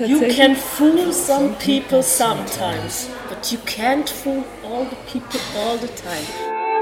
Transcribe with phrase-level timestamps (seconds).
[0.00, 5.88] You can fool some people sometimes, but you can't fool all the people all the
[5.88, 6.24] time.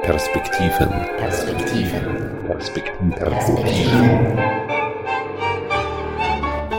[0.05, 0.89] Perspektiven.
[1.19, 2.47] Perspektiven.
[2.47, 3.11] Perspektiven.
[3.11, 4.37] Perspektiven.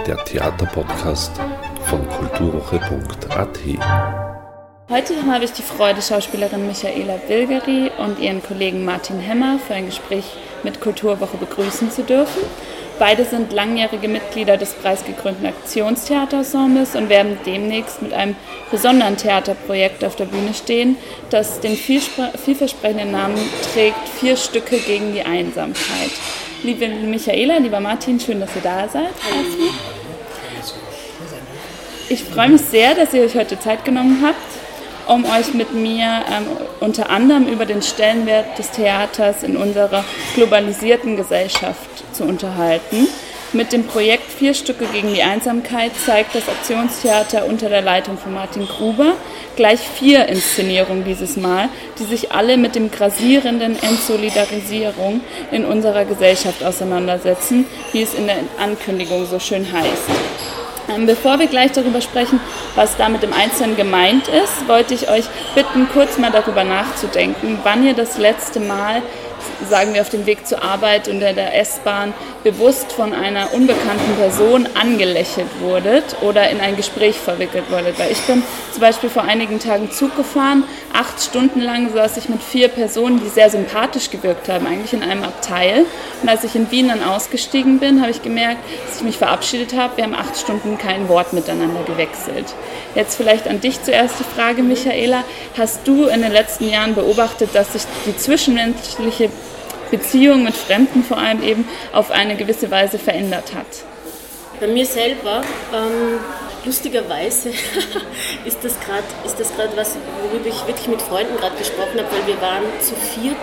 [0.07, 1.33] Der Theaterpodcast
[1.83, 3.59] von kulturwoche.at.
[4.89, 9.87] Heute habe ich die Freude, Schauspielerin Michaela Wilgeri und ihren Kollegen Martin Hemmer für ein
[9.87, 12.43] Gespräch mit Kulturwoche begrüßen zu dürfen.
[12.99, 18.35] Beide sind langjährige Mitglieder des preisgekrönten Aktionstheaterensembles und werden demnächst mit einem
[18.71, 20.97] besonderen Theaterprojekt auf der Bühne stehen,
[21.29, 23.37] das den vielversprechenden Namen
[23.73, 26.11] trägt Vier Stücke gegen die Einsamkeit.
[26.61, 29.13] Liebe Michaela, lieber Martin, schön, dass ihr da seid.
[32.09, 34.58] Ich freue mich sehr, dass ihr euch heute Zeit genommen habt
[35.09, 36.45] um euch mit mir ähm,
[36.79, 40.05] unter anderem über den Stellenwert des Theaters in unserer
[40.35, 43.07] globalisierten Gesellschaft zu unterhalten.
[43.51, 48.33] Mit dem Projekt Vier Stücke gegen die Einsamkeit zeigt das Aktionstheater unter der Leitung von
[48.35, 49.13] Martin Gruber
[49.55, 56.63] gleich vier Inszenierungen dieses Mal, die sich alle mit dem grassierenden Entsolidarisierung in unserer Gesellschaft
[56.63, 60.68] auseinandersetzen, wie es in der Ankündigung so schön heißt.
[60.89, 62.39] Ähm, bevor wir gleich darüber sprechen,
[62.75, 67.85] was damit im Einzelnen gemeint ist, wollte ich euch bitten, kurz mal darüber nachzudenken, wann
[67.85, 69.01] ihr das letzte Mal
[69.69, 74.15] sagen wir, auf dem Weg zur Arbeit und in der S-Bahn bewusst von einer unbekannten
[74.17, 77.99] Person angelächelt wurdet oder in ein Gespräch verwickelt wurdet.
[77.99, 82.29] Weil ich bin zum Beispiel vor einigen Tagen Zug gefahren, acht Stunden lang saß ich
[82.29, 85.85] mit vier Personen, die sehr sympathisch gewirkt haben, eigentlich in einem Abteil.
[86.21, 89.75] Und als ich in Wien dann ausgestiegen bin, habe ich gemerkt, dass ich mich verabschiedet
[89.75, 89.97] habe.
[89.97, 92.53] Wir haben acht Stunden kein Wort miteinander gewechselt.
[92.95, 95.23] Jetzt vielleicht an dich zuerst die Frage, Michaela.
[95.57, 99.29] Hast du in den letzten Jahren beobachtet, dass sich die zwischenmenschliche
[99.91, 103.65] Beziehung mit Fremden vor allem eben auf eine gewisse Weise verändert hat?
[104.59, 105.41] Bei mir selber,
[105.73, 106.19] ähm,
[106.65, 107.49] lustigerweise,
[108.45, 109.05] ist das gerade
[109.75, 113.37] was, worüber ich wirklich mit Freunden gerade gesprochen habe, weil wir waren zu viert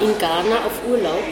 [0.00, 1.22] in Ghana auf Urlaub.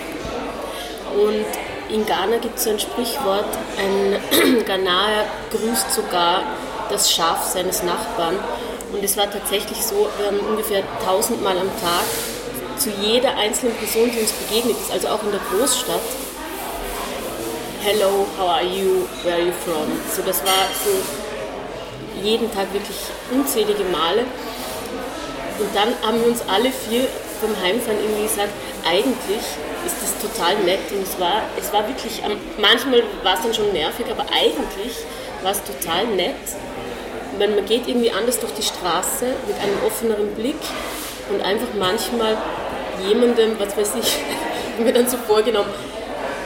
[1.16, 3.48] Und in Ghana gibt es so ein Sprichwort,
[3.78, 6.42] ein Ghanaer grüßt sogar
[6.90, 8.36] das Schaf seines Nachbarn.
[8.92, 12.04] Und es war tatsächlich so, wir haben ungefähr tausendmal am Tag
[12.78, 16.00] zu jeder einzelnen Person, die uns begegnet ist, also auch in der Großstadt,
[17.80, 19.86] Hello, how are you, where are you from?
[20.14, 20.90] So, das war so
[22.22, 22.96] jeden Tag wirklich
[23.30, 24.24] unzählige Male.
[25.58, 27.06] Und dann haben wir uns alle vier
[27.40, 28.50] beim Heimfahren irgendwie gesagt,
[28.84, 29.44] eigentlich
[29.86, 32.20] ist das total nett und es war, es war wirklich,
[32.58, 34.96] manchmal war es dann schon nervig, aber eigentlich
[35.42, 36.34] war es total nett.
[37.38, 40.60] Man, man geht irgendwie anders durch die Straße mit einem offeneren Blick
[41.30, 42.36] und einfach manchmal
[43.06, 44.18] jemandem, was weiß ich,
[44.84, 45.70] mir dann so vorgenommen,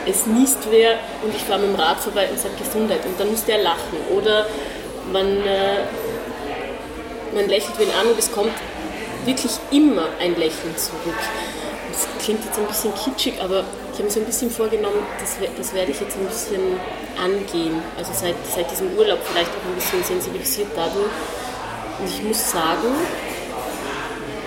[0.07, 3.31] es niest wer und ich fahre mit dem Rad vorbei und sage Gesundheit und dann
[3.31, 3.99] muss der lachen.
[4.17, 4.47] Oder
[5.13, 5.85] man, äh,
[7.35, 8.53] man lächelt wen an und es kommt
[9.25, 11.19] wirklich immer ein Lächeln zurück.
[11.93, 15.37] Das klingt jetzt ein bisschen kitschig, aber ich habe mir so ein bisschen vorgenommen, das,
[15.57, 16.81] das werde ich jetzt ein bisschen
[17.23, 17.83] angehen.
[17.97, 21.13] Also seit, seit diesem Urlaub vielleicht auch ein bisschen sensibilisiert dadurch.
[21.99, 22.89] Und ich muss sagen,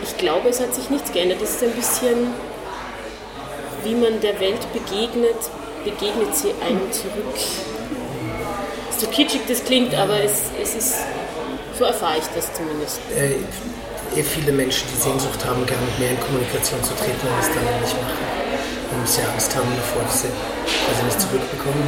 [0.05, 1.41] ich glaube, es hat sich nichts geändert.
[1.41, 2.33] Es ist ein bisschen,
[3.83, 5.37] wie man der Welt begegnet,
[5.83, 7.35] begegnet sie einem zurück.
[8.97, 10.95] So kitschig das klingt, aber es, es ist,
[11.77, 12.99] so erfahre ich das zumindest.
[13.15, 17.47] Äh, eh viele Menschen, die Sehnsucht haben, gerne mehr in Kommunikation zu treten, aber es
[17.47, 18.25] dann nicht machen.
[18.95, 21.83] Und sie Angst haben davor, dass sie quasi nicht zurückbekommen.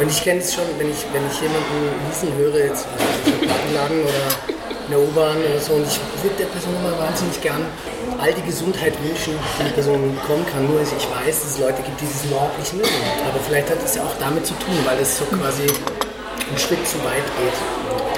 [0.00, 1.76] Und ich kenne es schon, wenn ich, wenn ich jemanden
[2.08, 2.86] niesen höre, jetzt
[3.26, 4.59] im Plattenladen oder
[4.90, 5.78] in der U-Bahn oder so.
[5.78, 7.62] Und ich würde der Person immer wahnsinnig gern
[8.18, 10.66] all die Gesundheit wünschen, die die Person bekommen kann.
[10.66, 13.00] Nur ich weiß, dass es Leute gibt, die diesen überhaupt nicht mögen.
[13.22, 16.82] Aber vielleicht hat es ja auch damit zu tun, weil es so quasi einen Schritt
[16.82, 17.56] zu weit geht.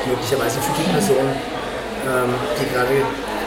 [0.08, 1.28] Möglicherweise für die Person,
[2.08, 2.96] ähm, die gerade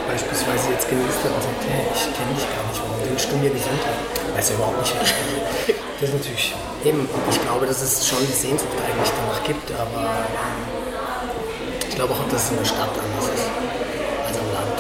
[0.06, 3.36] beispielsweise jetzt genießt hat und sagt, hey, ich kenne dich gar nicht, warum wünschst du
[3.42, 3.98] mir Gesundheit?
[4.38, 4.94] Weiß ja überhaupt nicht.
[6.00, 6.54] Das ist natürlich
[6.86, 10.75] eben, ich glaube, dass es schon die Sehnsucht eigentlich danach gibt, aber ähm,
[11.96, 13.48] ich glaube auch, dass es in der Stadt anders ist
[14.28, 14.76] als am Land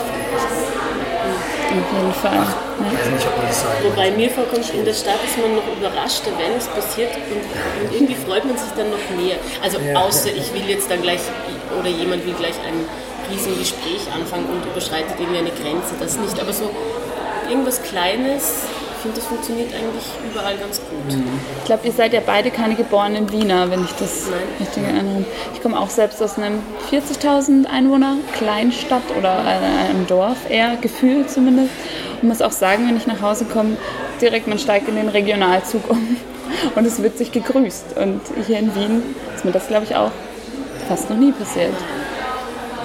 [1.72, 2.44] Auf jeden Fall.
[2.44, 5.40] Ach, ich weiß nicht, ob man das sagen Wobei mir vorkommt, in der Stadt ist
[5.40, 9.40] man noch überraschter, wenn es passiert und, und irgendwie freut man sich dann noch mehr.
[9.64, 9.96] Also ja.
[9.96, 11.22] außer ich will jetzt dann gleich
[11.80, 12.84] oder jemand will gleich ein
[13.32, 15.96] Riesengespräch anfangen und überschreitet irgendwie eine Grenze.
[15.98, 16.70] Das nicht, aber so
[17.48, 18.68] irgendwas Kleines
[19.06, 21.16] finde, das funktioniert eigentlich überall ganz gut.
[21.16, 21.40] Mhm.
[21.60, 24.40] Ich glaube, ihr seid ja beide keine geborenen Wiener, wenn ich das Nein.
[24.60, 25.26] richtig erinnere.
[25.54, 26.60] Ich komme auch selbst aus einem
[26.92, 31.72] 40.000 Einwohner Kleinstadt oder einem Dorf, eher gefühlt zumindest.
[32.22, 33.78] Und muss auch sagen, wenn ich nach Hause komme,
[34.22, 36.18] direkt man steigt in den Regionalzug um
[36.76, 37.98] und es wird sich gegrüßt.
[37.98, 39.04] Und hier in Wien
[39.36, 40.12] ist mir das, glaube ich, auch
[40.88, 41.74] fast noch nie passiert.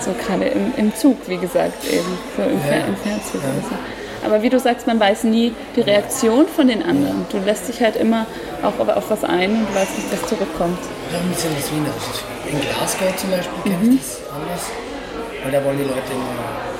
[0.00, 3.99] So gerade im, im Zug, wie gesagt, eben, so im, Fer im Fernsehen.
[4.20, 4.26] So.
[4.26, 7.26] Aber wie du sagst, man weiß nie die Reaktion von den anderen.
[7.30, 8.26] Du lässt dich halt immer
[8.62, 10.78] auch auf, was ein und du weißt nicht, was zurückkommt.
[11.12, 12.22] Ja, ein bisschen das Wienerische.
[12.46, 14.64] In Glasgow zum Beispiel kenne ich das anders.
[15.42, 16.70] Weil da wollen die Leute immer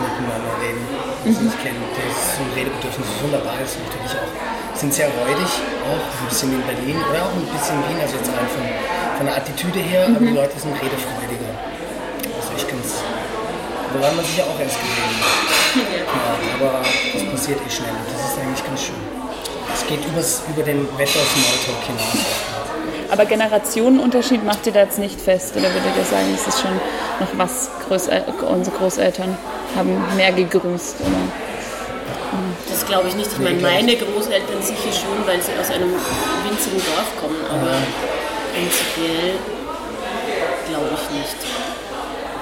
[0.00, 0.82] miteinander reden.
[1.22, 4.32] Also ich kenne das ist so ein Redebedürfnis, das wunderbar ist natürlich auch.
[4.74, 5.52] Sind sehr räudig,
[5.86, 8.48] auch ein bisschen wie in Berlin oder auch ein bisschen in Wien, also jetzt rein
[8.50, 11.52] von, von der Attitüde her, aber die Leute sind redefreudiger.
[12.26, 13.11] Also ich kann es.
[13.94, 15.52] Woran man sich ja auch erst gesehen hat.
[15.76, 18.94] Ja, aber das passiert eh schnell und das ist eigentlich ganz schön.
[19.74, 22.52] Es geht übers, über den Wetter-Smalltalk hinaus.
[23.10, 25.54] Aber Generationenunterschied macht ihr da jetzt nicht fest?
[25.54, 26.74] Oder würdet ihr sagen, es ist schon
[27.20, 29.36] noch was, Großel unsere Großeltern
[29.76, 30.96] haben mehr gegrüßt?
[31.00, 31.52] Oder?
[32.70, 33.30] Das glaube ich nicht.
[33.30, 35.92] Ich meine, meine Großeltern sicher schon, weil sie aus einem
[36.48, 37.76] winzigen Dorf kommen, aber
[38.54, 39.34] prinzipiell
[40.68, 41.36] glaube ich nicht.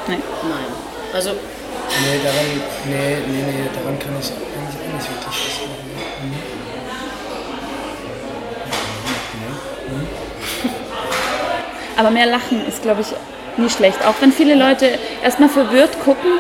[0.07, 0.23] Nein.
[0.43, 0.90] Nein.
[1.13, 1.33] Also,
[1.91, 2.47] Nee, daran,
[2.87, 5.91] nee, nee, nee, daran kann ich eigentlich auch nicht wirklich festmachen.
[6.23, 6.61] Mhm.
[11.97, 13.09] Aber mehr lachen ist, glaube ich,
[13.59, 13.99] nie schlecht.
[14.07, 16.31] Auch wenn viele Leute erstmal verwirrt gucken,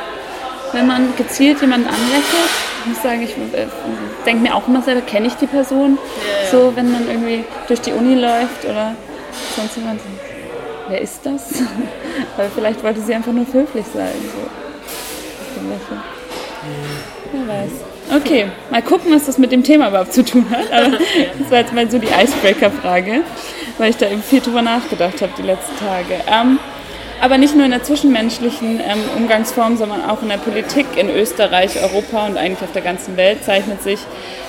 [0.72, 2.50] wenn man gezielt jemanden anlächelt.
[2.80, 3.66] Ich muss sagen, ich äh,
[4.24, 5.98] denke mir auch immer selber, kenne ich die Person?
[6.50, 8.94] So, wenn man irgendwie durch die Uni läuft oder
[9.56, 10.00] sonst jemand.
[10.88, 11.54] Wer ist das?
[12.38, 14.14] Aber vielleicht wollte sie einfach nur höflich sein.
[14.22, 14.59] So.
[15.56, 16.00] Dem Lächeln.
[17.32, 17.70] Wer weiß.
[18.22, 20.72] Okay, mal gucken, was das mit dem Thema überhaupt zu tun hat.
[20.72, 20.90] Aber
[21.38, 23.22] das war jetzt mal so die Icebreaker-Frage,
[23.78, 26.20] weil ich da eben viel drüber nachgedacht habe die letzten Tage.
[26.26, 26.58] Ähm,
[27.20, 31.80] aber nicht nur in der zwischenmenschlichen ähm, Umgangsform, sondern auch in der Politik in Österreich,
[31.80, 34.00] Europa und eigentlich auf der ganzen Welt zeichnet sich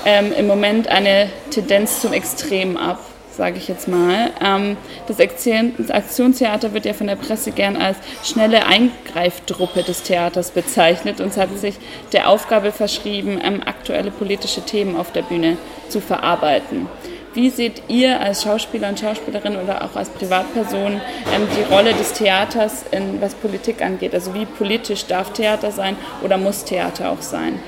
[0.05, 2.99] ähm, im Moment eine Tendenz zum Extrem ab,
[3.35, 4.31] sage ich jetzt mal.
[4.43, 10.03] Ähm, das Aktion- das Aktionstheater wird ja von der Presse gern als schnelle Eingreiftruppe des
[10.03, 11.75] Theaters bezeichnet und hat sich
[12.13, 15.57] der Aufgabe verschrieben, ähm, aktuelle politische Themen auf der Bühne
[15.89, 16.87] zu verarbeiten.
[17.33, 20.99] Wie seht ihr als Schauspieler und Schauspielerin oder auch als Privatperson
[21.33, 24.13] ähm, die Rolle des Theaters, in, was Politik angeht?
[24.13, 27.59] Also wie politisch darf Theater sein oder muss Theater auch sein?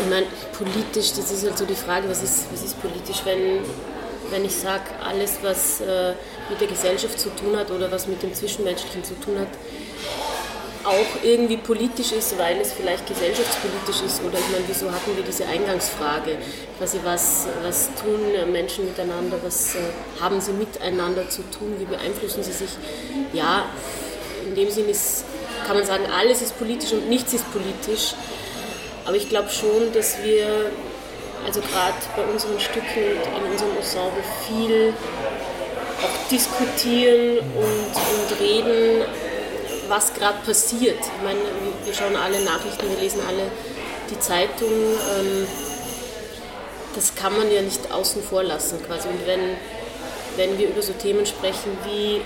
[0.00, 0.26] Ich meine,
[0.56, 3.60] politisch, das ist halt so die Frage, was ist, was ist politisch, wenn,
[4.30, 6.14] wenn ich sage, alles, was äh,
[6.50, 9.48] mit der Gesellschaft zu tun hat oder was mit dem Zwischenmenschlichen zu tun hat,
[10.84, 14.22] auch irgendwie politisch ist, weil es vielleicht gesellschaftspolitisch ist.
[14.22, 16.38] Oder ich meine, wieso hatten wir diese Eingangsfrage?
[16.78, 19.38] Quasi, was, was tun Menschen miteinander?
[19.42, 19.78] Was äh,
[20.20, 21.74] haben sie miteinander zu tun?
[21.78, 22.70] Wie beeinflussen sie sich?
[23.32, 23.66] Ja,
[24.46, 25.24] in dem Sinn ist,
[25.66, 28.14] kann man sagen, alles ist politisch und nichts ist politisch.
[29.06, 30.70] Aber ich glaube schon, dass wir,
[31.46, 34.94] also gerade bei unseren Stücken und in unserem Ensemble viel
[36.02, 39.04] auch diskutieren und, und reden,
[39.88, 40.98] was gerade passiert.
[40.98, 41.38] Ich meine,
[41.84, 43.50] wir schauen alle Nachrichten, wir lesen alle
[44.10, 44.68] die Zeitung.
[44.68, 45.46] Ähm,
[46.96, 49.06] das kann man ja nicht außen vor lassen quasi.
[49.08, 49.56] Und wenn,
[50.36, 52.22] wenn wir über so Themen sprechen wie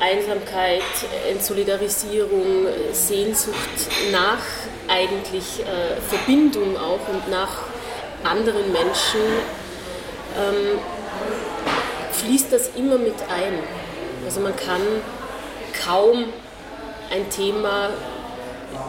[0.00, 0.82] Einsamkeit,
[1.30, 3.56] Entsolidarisierung, Sehnsucht
[4.10, 4.38] nach
[4.88, 7.62] eigentlich äh, Verbindung auch und nach
[8.24, 9.20] anderen Menschen,
[10.36, 10.78] ähm,
[12.12, 13.58] fließt das immer mit ein.
[14.24, 14.80] Also man kann
[15.84, 16.26] kaum
[17.10, 17.90] ein Thema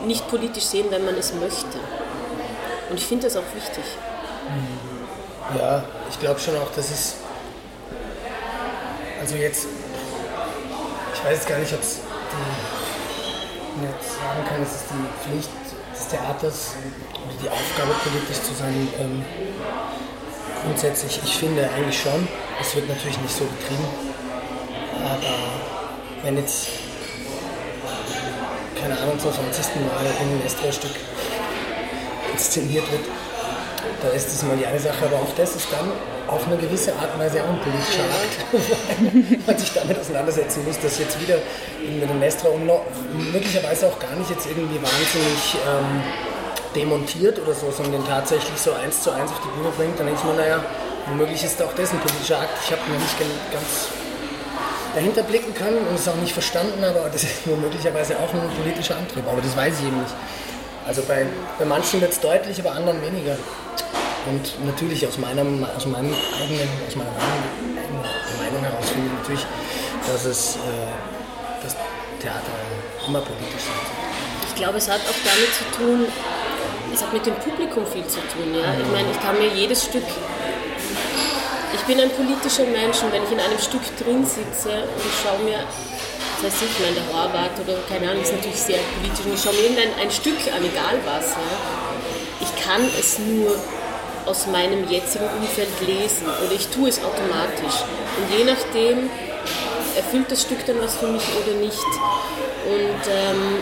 [0.06, 1.80] nicht politisch sehen, wenn man es möchte.
[2.90, 3.84] Und ich finde das auch wichtig.
[5.58, 7.16] Ja, ich glaube schon auch, dass es.
[9.22, 9.68] Also jetzt.
[11.24, 12.02] Ich weiß gar nicht, ob es
[13.82, 15.50] jetzt sagen kann, es ist die Pflicht
[15.96, 16.76] des Theaters
[17.14, 18.90] oder die Aufgabe, politisch zu sein.
[19.00, 19.24] Ähm,
[20.66, 22.28] grundsätzlich, ich finde eigentlich schon.
[22.60, 23.88] Es wird natürlich nicht so betrieben.
[25.02, 25.34] Aber
[26.24, 26.68] wenn jetzt,
[28.82, 29.76] keine Ahnung, zum 20.
[29.76, 30.92] Mal ein Nestor-Stück
[32.34, 33.06] inszeniert wird,
[34.04, 35.90] da ist das mal die eine Sache, aber auch das ist dann
[36.28, 40.66] auf eine gewisse Art und Weise auch ein politischer Akt, weil man sich damit auseinandersetzen
[40.66, 41.38] muss, dass jetzt wieder
[42.52, 42.84] und noch,
[43.32, 46.04] möglicherweise auch gar nicht jetzt irgendwie wahnsinnig ähm,
[46.76, 50.08] demontiert oder so, sondern den tatsächlich so eins zu eins auf die Bühne bringt, dann
[50.08, 50.64] denke ich mir, naja,
[51.08, 52.60] womöglich ist auch das ein politischer Akt.
[52.64, 53.16] Ich habe noch nicht
[53.52, 53.88] ganz
[54.94, 58.50] dahinter blicken können und es auch nicht verstanden, aber das ist nur möglicherweise auch ein
[58.62, 60.14] politischer Antrieb, aber das weiß ich eben nicht.
[60.86, 61.26] Also bei,
[61.58, 63.38] bei manchen wird es deutlich, bei anderen weniger.
[64.30, 67.84] Und natürlich aus, meinem, aus, meinem eigenen, aus meiner eigenen
[68.40, 69.46] Meinung heraus finde ich natürlich,
[70.08, 70.60] dass es äh,
[71.64, 71.76] das
[72.22, 72.52] Theater
[73.08, 73.84] immer politisch soll.
[74.48, 76.06] Ich glaube, es hat auch damit zu tun,
[76.94, 78.54] es hat mit dem Publikum viel zu tun.
[78.54, 78.74] Ja?
[78.80, 83.24] Ich meine, ich kann mir jedes Stück, ich ich bin ein politischer Mensch und wenn
[83.24, 85.68] ich in einem Stück drin sitze und schaue mir,
[86.40, 89.42] was weiß ich, mein der Horvath oder keine Ahnung, ist natürlich sehr politisch und ich
[89.42, 91.58] schaue mir irgendein ein Stück an, egal was, ja,
[92.40, 93.56] ich kann es nur
[94.26, 97.84] aus meinem jetzigen Umfeld lesen oder ich tue es automatisch.
[98.18, 99.10] Und je nachdem
[99.96, 101.84] erfüllt das Stück dann was für mich oder nicht.
[102.66, 103.58] Und ähm,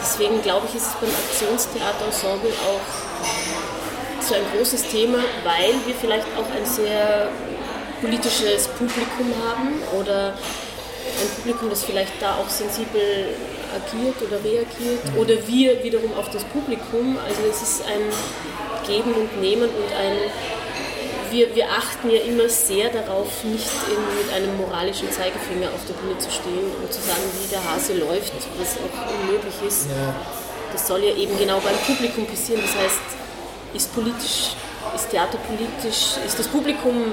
[0.00, 6.26] deswegen glaube ich, ist es beim Aktionstheaterensemble auch so ein großes Thema, weil wir vielleicht
[6.36, 7.28] auch ein sehr
[8.00, 13.34] politisches Publikum haben oder ein Publikum, das vielleicht da auch sensibel
[13.74, 17.16] agiert oder reagiert oder wir wiederum auf das Publikum.
[17.24, 18.02] Also es ist ein
[18.86, 20.16] Geben und Nehmen und ein
[21.30, 25.94] wir, wir achten ja immer sehr darauf, nicht in, mit einem moralischen Zeigefinger auf der
[25.94, 29.86] Bühne zu stehen und zu sagen, wie der Hase läuft, was auch unmöglich ist.
[29.90, 30.14] Ja.
[30.72, 32.62] Das soll ja eben genau beim Publikum passieren.
[32.62, 33.00] Das heißt,
[33.74, 34.54] ist politisch,
[34.94, 37.12] ist Theater politisch, ist das Publikum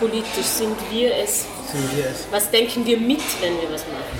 [0.00, 2.26] politisch, sind wir es, Sind wir es.
[2.30, 4.18] was denken wir mit, wenn wir was machen?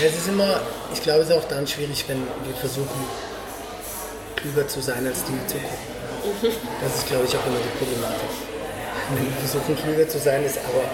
[0.00, 0.60] Ja, es ist immer,
[0.92, 3.04] ich glaube, es ist auch dann schwierig, wenn wir versuchen,
[4.44, 6.60] klüger zu sein, als die zugucken.
[6.82, 8.28] Das ist, glaube ich, auch immer die Problematik.
[9.10, 10.84] Wenn wir versuchen, klüger zu sein, ist aber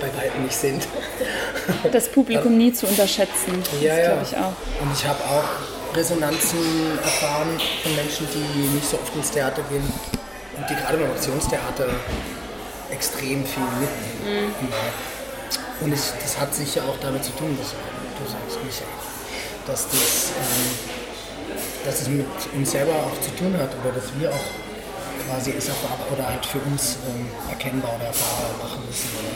[0.00, 0.86] bei weitem nicht sind.
[1.90, 3.62] Das Publikum nie zu unterschätzen.
[3.80, 4.82] Ja, das glaube ich auch.
[4.82, 9.84] Und ich habe auch Resonanzen erfahren von Menschen, die nicht so oft ins Theater gehen
[10.56, 11.88] und die gerade beim Aktionstheater
[12.90, 14.54] extrem viel mitnehmen.
[14.60, 14.76] Immer.
[15.80, 18.86] Und ich, das hat sicher auch damit zu tun, was du sagst, Michael,
[19.66, 21.02] dass das, ähm,
[21.84, 24.46] dass es mit uns selber auch zu tun hat oder dass wir auch
[25.28, 29.32] quasi es erfahr oder halt für uns ähm, erkennbar oder erfahrbar machen müssen oder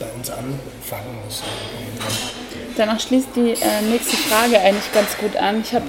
[0.00, 1.44] bei uns anfangen müssen.
[2.76, 5.60] Danach schließt die äh, nächste Frage eigentlich ganz gut an.
[5.60, 5.86] Ich habe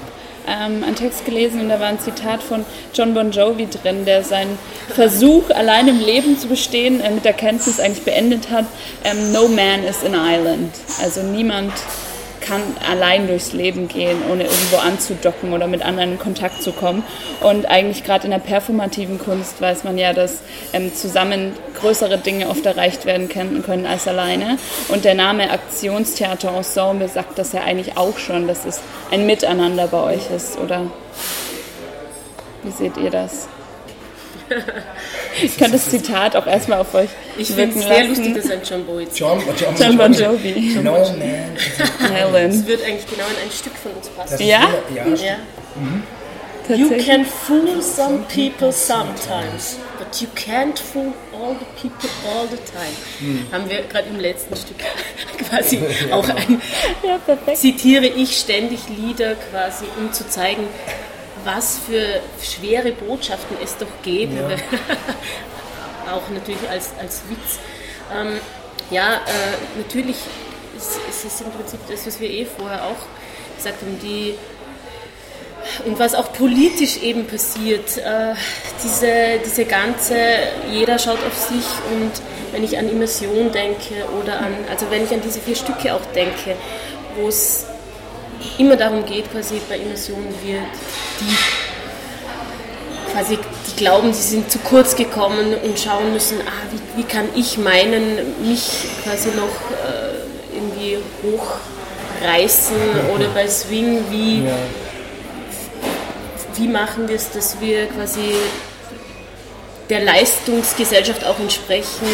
[0.47, 4.23] ähm, einen Text gelesen und da war ein Zitat von John Bon Jovi drin, der
[4.23, 4.57] seinen
[4.93, 8.65] Versuch, allein im Leben zu bestehen, äh, mit der Kenntnis eigentlich beendet hat,
[9.03, 10.71] ähm, No man is an island.
[11.01, 11.73] Also niemand
[12.45, 17.03] kann allein durchs Leben gehen, ohne irgendwo anzudocken oder mit anderen in Kontakt zu kommen.
[17.41, 20.39] Und eigentlich gerade in der performativen Kunst weiß man ja, dass
[20.73, 24.57] ähm, zusammen größere Dinge oft erreicht werden können, als alleine.
[24.87, 29.87] Und der Name Aktionstheater Ensemble sagt das ja eigentlich auch schon, dass es ein Miteinander
[29.87, 30.87] bei euch ist, oder?
[32.63, 33.47] Wie seht ihr das?
[35.41, 38.09] Ich kann das Zitat auch erstmal auf euch Ich finde es sehr lassen.
[38.09, 40.75] lustig, dass ein John Boyd John, John, John Bon Jovi.
[40.81, 41.09] No man is
[41.77, 42.67] Das Island.
[42.67, 44.41] wird eigentlich genau in ein Stück von uns passen.
[44.45, 44.69] Ja?
[44.93, 45.35] Ja, Ja.
[46.67, 47.05] You Tatsächlich.
[47.05, 53.37] can fool some people sometimes, but you can't fool all the people all the time.
[53.51, 54.77] Haben wir gerade im letzten Stück
[55.47, 55.79] quasi
[56.11, 56.59] auch ein,
[57.03, 57.57] Ja, perfekt.
[57.59, 60.63] zitiere ich ständig Lieder quasi, um zu zeigen,
[61.45, 64.57] was für schwere Botschaften es doch gäbe.
[66.11, 67.59] auch natürlich als, als Witz.
[68.13, 68.39] Ähm,
[68.91, 70.17] ja, äh, natürlich
[70.77, 74.35] ist, ist es im Prinzip das, was wir eh vorher auch gesagt haben, die
[75.85, 78.35] und was auch politisch eben passiert, äh,
[78.83, 80.15] diese, diese ganze,
[80.71, 82.11] jeder schaut auf sich und
[82.51, 86.05] wenn ich an Immersion denke oder an, also wenn ich an diese vier Stücke auch
[86.13, 86.55] denke,
[87.15, 87.65] wo es
[88.57, 90.59] immer darum geht, quasi bei Immersion wir
[91.19, 91.35] die
[93.15, 97.27] quasi die glauben, sie sind zu kurz gekommen und schauen müssen, ah, wie, wie kann
[97.33, 102.75] ich meinen, mich quasi noch äh, irgendwie hochreißen
[103.15, 104.55] oder bei Swing, wie, ja.
[106.55, 108.35] wie machen wir es, dass wir quasi
[109.89, 112.07] der Leistungsgesellschaft auch entsprechen,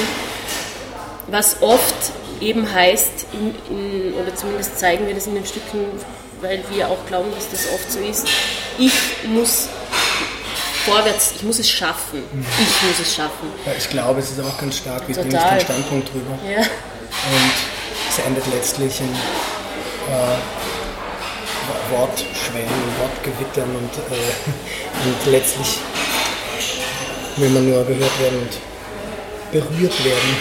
[1.28, 1.96] was oft
[2.42, 5.86] eben heißt, in, in, oder zumindest zeigen wir das in den Stücken,
[6.42, 8.28] weil wir auch glauben, dass das oft so ist,
[8.78, 8.94] ich
[9.28, 9.70] muss
[10.86, 13.50] vorwärts, ich muss es schaffen, ich muss es schaffen.
[13.66, 15.58] Ja, ich glaube, es ist auch ganz stark, wie bringe ich Total.
[15.58, 16.38] den Standpunkt drüber.
[16.44, 16.62] Ja.
[16.62, 17.52] Und
[18.10, 20.38] es endet letztlich in äh,
[21.92, 22.70] Wortschwellen,
[23.00, 25.78] Wortgewittern und, äh, und letztlich
[27.38, 28.58] will man nur gehört werden und
[29.52, 30.38] berührt werden.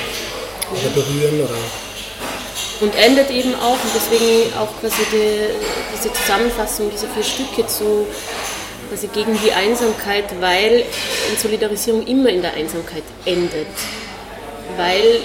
[0.72, 1.58] Oder berühren oder
[2.80, 5.40] Und endet eben auch, und deswegen auch quasi die,
[5.94, 8.06] diese Zusammenfassung dieser vier Stücke zu
[8.88, 10.84] quasi gegen die Einsamkeit, weil
[11.30, 13.68] in Solidarisierung immer in der Einsamkeit endet.
[14.76, 15.20] Weil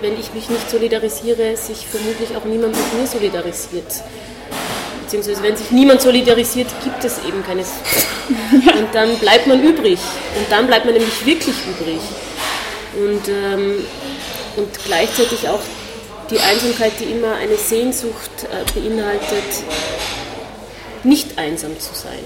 [0.00, 4.02] wenn ich mich nicht solidarisiere, sich vermutlich auch niemand mit mir solidarisiert.
[5.02, 7.68] Beziehungsweise wenn sich niemand solidarisiert, gibt es eben keines.
[8.50, 10.00] Und dann bleibt man übrig.
[10.36, 12.00] Und dann bleibt man nämlich wirklich übrig.
[12.94, 13.84] Und, ähm,
[14.56, 15.60] und gleichzeitig auch
[16.32, 19.64] die Einsamkeit, die immer eine Sehnsucht äh, beinhaltet,
[21.04, 22.24] nicht einsam zu sein.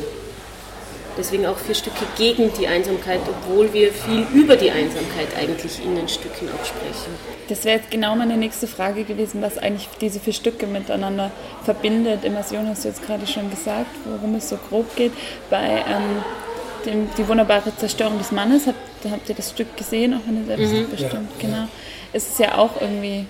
[1.19, 5.97] deswegen auch vier Stücke gegen die Einsamkeit, obwohl wir viel über die Einsamkeit eigentlich in
[5.97, 7.15] den Stücken auch sprechen.
[7.49, 11.31] Das wäre jetzt genau meine nächste Frage gewesen, was eigentlich diese vier Stücke miteinander
[11.65, 12.25] verbindet.
[12.25, 15.13] Immersion hast du jetzt gerade schon gesagt, worum es so grob geht.
[15.49, 16.25] Bei ähm,
[16.85, 18.79] dem, die wunderbare Zerstörung des Mannes, habt,
[19.11, 20.91] habt ihr das Stück gesehen, auch wenn ihr selbst mhm.
[20.91, 21.69] bestimmt, ja, genau.
[22.13, 23.27] Es ist ja auch irgendwie,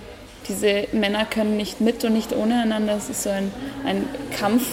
[0.47, 2.95] diese Männer können nicht mit und nicht ohne einander.
[2.97, 3.51] Es ist so ein,
[3.85, 4.63] ein Kampf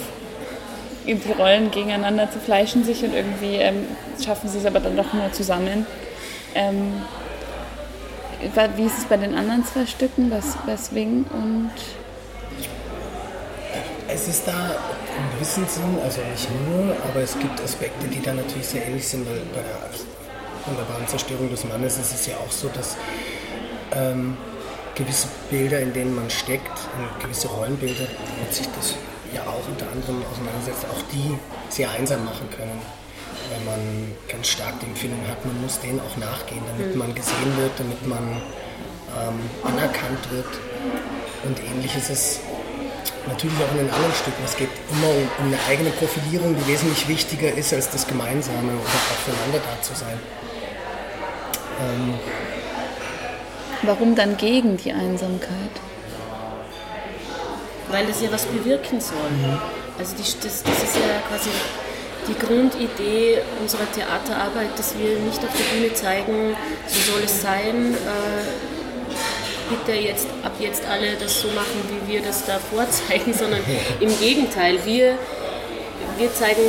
[1.06, 3.86] die Rollen gegeneinander zerfleischen sich und irgendwie ähm,
[4.24, 5.86] schaffen sie es aber dann doch nur zusammen.
[6.54, 6.92] Ähm,
[8.76, 11.70] wie ist es bei den anderen zwei Stücken, was, Swing und...
[14.06, 14.52] Es ist da
[15.16, 19.08] im gewissen Sinn, also nicht nur, aber es gibt Aspekte, die da natürlich sehr ähnlich
[19.08, 19.90] sind, weil bei der
[20.66, 22.96] wunderbaren Zerstörung des Mannes ist es ja auch so, dass
[23.92, 24.36] ähm,
[24.94, 26.78] gewisse Bilder, in denen man steckt,
[27.20, 28.06] gewisse Rollenbilder,
[28.40, 28.94] mit sich das
[29.32, 31.36] ja auch unter anderem auseinandersetzt, auch die
[31.68, 32.80] sehr einsam machen können.
[33.50, 36.98] Weil man ganz stark die Empfindung hat, man muss denen auch nachgehen, damit mhm.
[36.98, 38.40] man gesehen wird, damit man
[39.20, 40.48] ähm, anerkannt wird.
[41.44, 42.40] Und ähnlich ist es
[43.26, 44.42] natürlich auch in den anderen Stücken.
[44.44, 48.72] Es geht immer um, um eine eigene Profilierung, die wesentlich wichtiger ist als das Gemeinsame
[48.72, 50.18] oder auch füreinander da zu sein.
[51.80, 52.14] Ähm,
[53.82, 55.70] Warum dann gegen die Einsamkeit?
[57.94, 59.30] weil das ja was bewirken soll.
[59.30, 59.58] Mhm.
[59.98, 61.50] Also die, das, das ist ja quasi
[62.26, 66.56] die Grundidee unserer Theaterarbeit, dass wir nicht auf der Bühne zeigen,
[66.88, 72.22] so soll es sein, äh, bitte jetzt ab jetzt alle das so machen, wie wir
[72.22, 73.60] das da vorzeigen, sondern
[74.00, 75.16] im Gegenteil, wir,
[76.18, 76.62] wir zeigen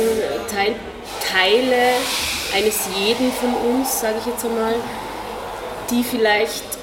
[0.48, 0.74] Teil,
[1.26, 1.94] Teile
[2.54, 4.74] eines jeden von uns, sage ich jetzt einmal,
[5.90, 6.75] die vielleicht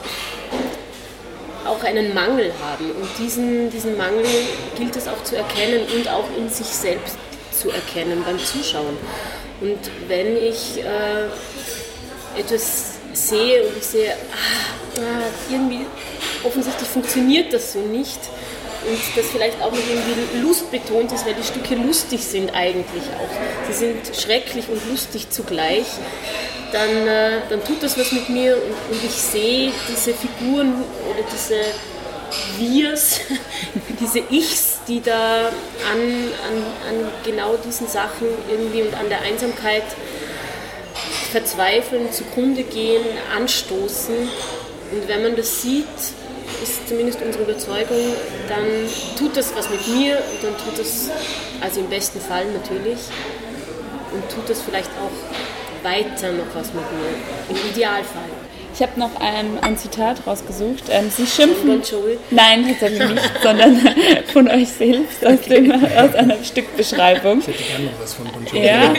[1.83, 2.91] auch einen Mangel haben.
[2.91, 4.25] Und diesen, diesen Mangel
[4.77, 7.17] gilt es auch zu erkennen und auch in sich selbst
[7.51, 8.97] zu erkennen beim Zuschauen.
[9.61, 15.85] Und wenn ich äh, etwas sehe und ich sehe, ah, ah, irgendwie
[16.43, 18.19] offensichtlich funktioniert das so nicht
[18.85, 23.71] und das vielleicht auch noch irgendwie lustbetont ist, weil die Stücke lustig sind eigentlich auch.
[23.71, 25.85] Sie sind schrecklich und lustig zugleich
[26.73, 30.73] dann, äh, dann tut das was mit mir und, und ich sehe diese Figuren
[31.09, 31.61] oder diese
[32.57, 33.21] Wirs,
[33.99, 35.49] diese Ichs, die da
[35.91, 39.83] an, an, an genau diesen Sachen irgendwie und an der Einsamkeit
[41.31, 43.03] verzweifeln, zugrunde gehen,
[43.35, 44.15] anstoßen.
[44.15, 45.85] Und wenn man das sieht,
[46.63, 48.13] ist zumindest unsere Überzeugung,
[48.49, 48.65] dann
[49.17, 51.09] tut das was mit mir und dann tut das,
[51.61, 52.99] also im besten Fall natürlich,
[54.11, 55.52] und tut das vielleicht auch
[55.83, 57.55] weiter noch was mit mir.
[57.57, 58.29] Im Idealfall.
[58.75, 60.85] Ich habe noch ein, ein Zitat rausgesucht.
[60.89, 61.83] Ähm, Sie schimpfen.
[61.83, 62.17] Von Joel?
[62.31, 63.79] Nein, tatsächlich nicht, sondern
[64.33, 67.39] von euch selbst aus, dem, aus einer Stückbeschreibung.
[67.41, 68.65] Ich hätte gerne noch was von Bon Jovi.
[68.65, 68.93] Ja,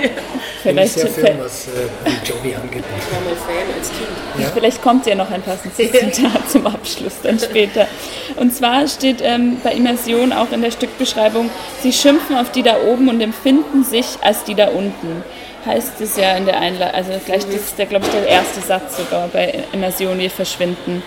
[0.62, 0.96] vielleicht.
[0.96, 1.70] Ich Film, was äh,
[2.04, 2.84] Bon Jovi angeht.
[2.98, 4.44] Ich war mal Fan als Kind.
[4.44, 4.50] Ja?
[4.54, 5.76] Vielleicht kommt ja noch ein passendes
[6.14, 7.88] Zitat zum Abschluss dann später.
[8.36, 11.50] Und zwar steht ähm, bei Immersion auch in der Stückbeschreibung:
[11.82, 15.24] Sie schimpfen auf die da oben und empfinden sich als die da unten
[15.66, 18.60] heißt es ja in der Einleitung, also gleich das ist der, glaube ich, der erste
[18.60, 21.02] Satz sogar bei Immersion, wir verschwinden.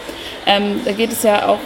[0.46, 1.60] Ähm, da geht es ja auch,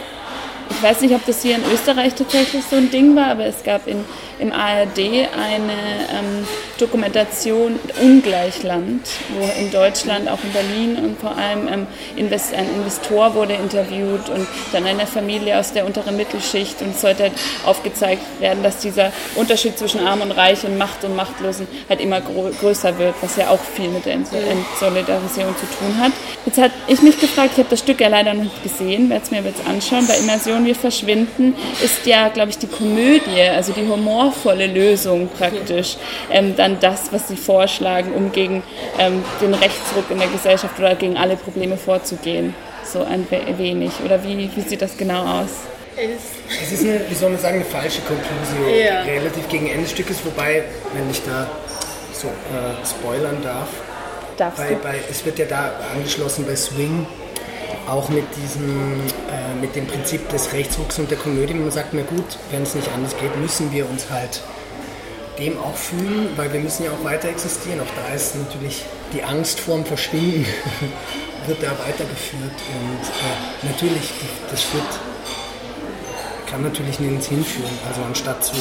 [0.70, 3.62] ich weiß nicht, ob das hier in Österreich tatsächlich so ein Ding war, aber es
[3.62, 4.04] gab in
[4.42, 5.72] im ARD eine
[6.10, 6.46] ähm,
[6.78, 9.06] Dokumentation Ungleichland,
[9.38, 14.28] wo in Deutschland, auch in Berlin und vor allem ähm, Invest ein Investor wurde interviewt
[14.28, 17.32] und dann eine Familie aus der unteren Mittelschicht und es sollte halt
[17.64, 22.20] aufgezeigt werden, dass dieser Unterschied zwischen Arm und Reich und Macht und Machtlosen halt immer
[22.20, 26.12] größer wird, was ja auch viel mit der Entsolidarisierung zu tun hat.
[26.44, 29.22] Jetzt hat ich mich gefragt, ich habe das Stück ja leider noch nicht gesehen, werde
[29.24, 30.08] es mir jetzt anschauen.
[30.08, 35.28] Bei Immersion wir verschwinden ist ja, glaube ich, die Komödie, also die Humor humorvolle Lösung
[35.28, 35.96] praktisch,
[36.30, 38.62] ähm, dann das, was sie vorschlagen, um gegen
[38.98, 42.54] ähm, den Rechtsruck in der Gesellschaft oder gegen alle Probleme vorzugehen.
[42.84, 43.92] So ein wenig.
[44.04, 45.50] Oder wie, wie sieht das genau aus?
[45.96, 49.02] Es ist eine, wie soll man sagen, eine falsche Konklusion, ja.
[49.02, 50.64] relativ gegen Ende des Stückes, wobei,
[50.94, 51.46] wenn ich da
[52.12, 53.68] so äh, spoilern darf,
[54.56, 57.06] bei, bei, es wird ja da angeschlossen bei Swing,
[57.88, 61.54] auch mit diesem, äh, mit dem Prinzip des Rechtsrucks und der Komödie.
[61.54, 64.42] Man sagt, na gut, wenn es nicht anders geht, müssen wir uns halt
[65.38, 67.80] dem auch fühlen, weil wir müssen ja auch weiter existieren.
[67.80, 70.46] Auch da ist natürlich die Angst vorm Verschwinden
[71.46, 74.10] wird da weitergeführt und äh, natürlich,
[74.50, 74.84] das führt,
[76.48, 77.72] kann natürlich nirgends hinführen.
[77.88, 78.54] Also anstatt zu,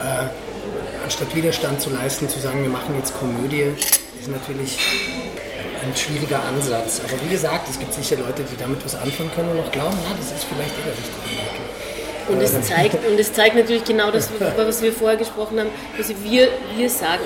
[0.00, 0.28] äh,
[1.04, 3.74] anstatt Widerstand zu leisten, zu sagen, wir machen jetzt Komödie,
[4.20, 4.78] ist natürlich
[5.82, 7.00] ein schwieriger Ansatz.
[7.04, 9.96] Aber wie gesagt, es gibt sicher Leute, die damit was anfangen können und auch glauben,
[10.04, 11.70] na, das ist vielleicht eh der richtige Weg.
[12.28, 15.70] Und es, zeigt, und es zeigt natürlich genau das, was wir vorher gesprochen haben.
[15.98, 17.24] Also wir, wir sagen,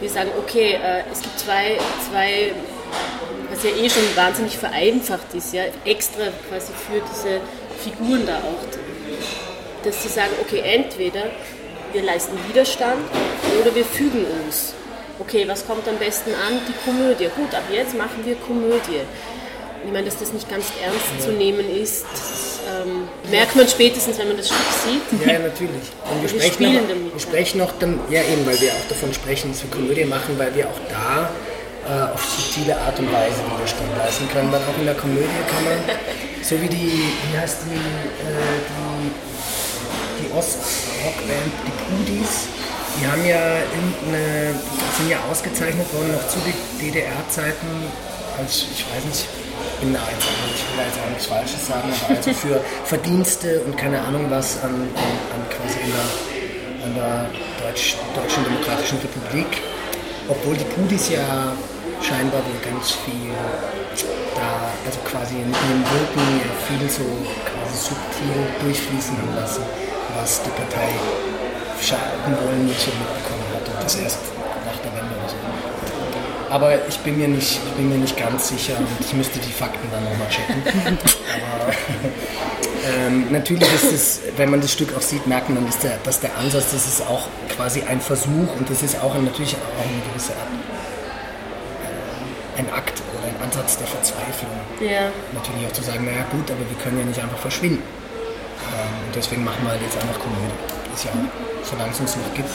[0.00, 1.78] wir sagen, okay, äh, es gibt zwei,
[2.10, 2.52] zwei,
[3.50, 7.40] was ja eh schon wahnsinnig vereinfacht ist, ja, extra quasi für diese
[7.82, 11.30] Figuren da auch, dass sie sagen, okay, entweder
[11.92, 13.00] wir leisten Widerstand
[13.60, 14.74] oder wir fügen uns.
[15.18, 16.60] Okay, was kommt am besten an?
[16.68, 17.28] Die Komödie.
[17.34, 19.00] Gut, ab jetzt machen wir Komödie.
[19.84, 24.18] Ich meine, dass das nicht ganz ernst zu nehmen ist, das ähm, merkt man spätestens,
[24.18, 25.26] wenn man das Stück sieht.
[25.26, 25.92] Ja, ja natürlich.
[26.10, 28.72] Und wir, Wir sprechen, spielen noch, damit, wir sprechen noch, dann, ja eben, weil wir
[28.72, 31.30] auch davon sprechen, dass wir Komödie machen, weil wir auch da
[31.86, 34.50] äh, auf subtile Art und Weise Widerstand leisten können.
[34.50, 35.78] Weil auch in der Komödie kann man,
[36.42, 38.60] so wie die, wie heißt die, äh,
[40.18, 42.48] die, die Ost-Rockband, die Pudis,
[43.00, 44.54] die haben ja irgendeine,
[44.96, 47.66] sind ja ausgezeichnet worden noch zu den DDR-Zeiten
[48.38, 51.66] als, ich weiß nicht, ich bin da jetzt, ich will da jetzt auch nichts Falsches
[51.66, 56.06] sagen, aber also für Verdienste und keine Ahnung was an, an, an quasi in der,
[56.84, 59.62] an der Deutsch, Deutschen Demokratischen Republik,
[60.28, 61.52] obwohl die Pudis ja
[62.02, 63.32] scheinbar wohl ganz viel
[64.34, 67.04] da, also quasi in ihren Wirken viel so
[67.44, 69.62] quasi subtil durchfließen haben lassen,
[70.16, 70.92] was die Partei
[71.82, 74.18] schalten wollen nicht so mitbekommen hat und das erst
[74.64, 75.36] nach der Wende oder so.
[76.50, 79.52] Aber ich bin mir nicht, ich bin mir nicht ganz sicher und ich müsste die
[79.52, 80.62] Fakten dann nochmal checken.
[81.52, 81.72] Aber
[82.86, 86.20] ähm, natürlich ist es, wenn man das Stück auch sieht, merkt man, dass der, dass
[86.20, 89.82] der Ansatz, das ist auch quasi ein Versuch und das ist auch ein, natürlich auch
[89.82, 90.36] eine gewisse äh,
[92.58, 94.52] ein Akt oder ein Ansatz der Verzweiflung.
[94.80, 95.10] Ja.
[95.34, 97.82] Natürlich auch zu sagen, naja gut, aber wir können ja nicht einfach verschwinden.
[97.82, 100.75] Ähm, und deswegen machen wir halt jetzt einfach Komödie.
[100.96, 101.10] Ist ja,
[101.62, 102.48] solange es uns noch gibt.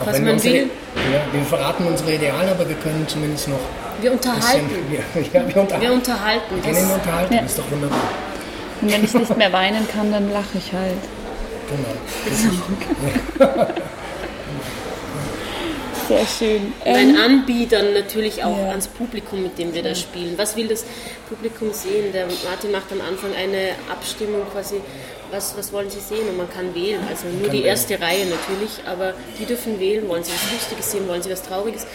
[0.00, 0.70] Auch Was wenn wir man unsere, will,
[1.12, 3.58] ja, wir verraten unsere Ideale, aber wir können zumindest noch
[4.00, 4.68] wir unterhalten.
[4.68, 5.82] bisschen, ja, wir unterhalten.
[5.82, 6.54] Wir unterhalten.
[6.54, 7.40] Wir können unterhalten, Ja.
[7.40, 7.98] ist doch wunderbar.
[8.82, 11.02] Und wenn ich nicht mehr weinen kann, dann lache ich halt.
[13.38, 13.66] Genau.
[16.08, 16.72] Sehr schön.
[16.84, 18.68] ein Ähm, Anbietern natürlich auch Ja.
[18.70, 20.34] ans Publikum, mit dem wir da spielen.
[20.36, 20.84] Was will das
[21.28, 22.12] Publikum sehen?
[22.12, 24.76] Der Martin macht am Anfang eine Abstimmung quasi,
[25.32, 26.28] was, was wollen sie sehen?
[26.28, 27.00] Und man kann wählen.
[27.08, 27.64] Also nur die wählen.
[27.66, 30.08] erste Reihe natürlich, aber die dürfen wählen.
[30.08, 31.08] Wollen sie was Lustiges sehen?
[31.08, 31.86] Wollen sie was Trauriges?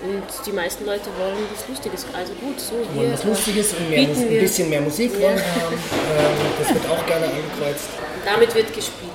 [0.00, 2.06] Und die meisten Leute wollen was Lustiges.
[2.16, 2.94] Also gut, so Wir hier.
[3.02, 5.22] wollen was Lustiges und mehr, ein wir- bisschen mehr Musik Ja.
[5.26, 5.74] wollen haben.
[5.74, 7.88] Ähm, das wird auch gerne angekreuzt.
[8.24, 9.08] Damit wird gespielt.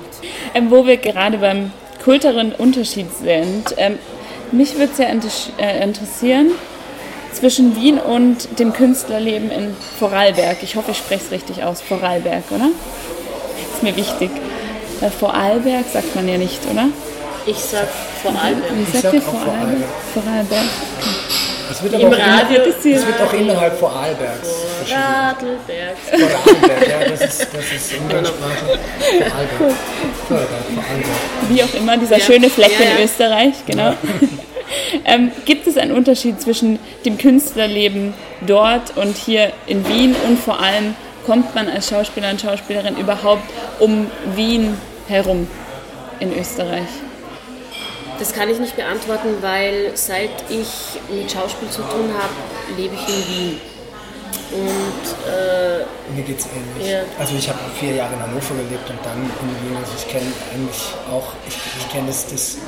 [0.54, 3.98] ähm, wo wir gerade beim kulturellen Unterschied sind, ähm,
[4.54, 6.52] mich würde sehr inter- äh, interessieren
[7.32, 10.62] zwischen Wien und dem Künstlerleben in Vorarlberg.
[10.62, 11.80] Ich hoffe, ich spreche es richtig aus.
[11.80, 12.68] Vorarlberg, oder?
[13.74, 14.30] Ist mir wichtig.
[15.00, 16.86] Weil Vorarlberg sagt man ja nicht, oder?
[17.46, 17.88] Ich sag
[18.22, 18.62] vor allem.
[18.76, 19.88] Wie sag sagt ihr auch Vorarlberg?
[20.14, 20.64] Vorarlberg.
[21.70, 24.48] Es wird Im aber auch, Radio hier- es wird auch innerhalb Vorarlbergs.
[24.90, 25.96] Radlberg.
[26.10, 28.78] Vorarlberg, ja, das ist, das ist Umgangssprache.
[29.00, 29.74] Vorarlberg.
[30.28, 31.48] Vorarlberg, Vorarlberg.
[31.48, 32.24] Wie auch immer, dieser Ja.
[32.24, 32.96] schöne Fleck Ja, ja.
[32.98, 33.94] in Österreich, genau.
[35.04, 38.14] ähm, gibt es einen Unterschied zwischen dem Künstlerleben
[38.46, 40.94] dort und hier in Wien und vor allem
[41.26, 43.42] kommt man als Schauspieler und Schauspielerin überhaupt
[43.78, 44.76] um Wien
[45.08, 45.48] herum
[46.20, 46.82] in Österreich?
[48.18, 52.34] Das kann ich nicht beantworten, weil seit ich mit Schauspiel zu tun habe,
[52.80, 53.60] lebe ich in Wien.
[54.52, 56.90] Und äh, Mir geht's ähnlich.
[56.92, 57.00] Ja.
[57.18, 59.76] Also ich habe vier Jahre in Hannover gelebt und dann in Wien.
[59.76, 62.58] Also ich kenne eigentlich auch, ich, ich kenne das, das,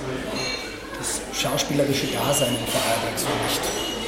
[0.99, 3.63] das schauspielerische Dasein in Vorarlberg so nicht.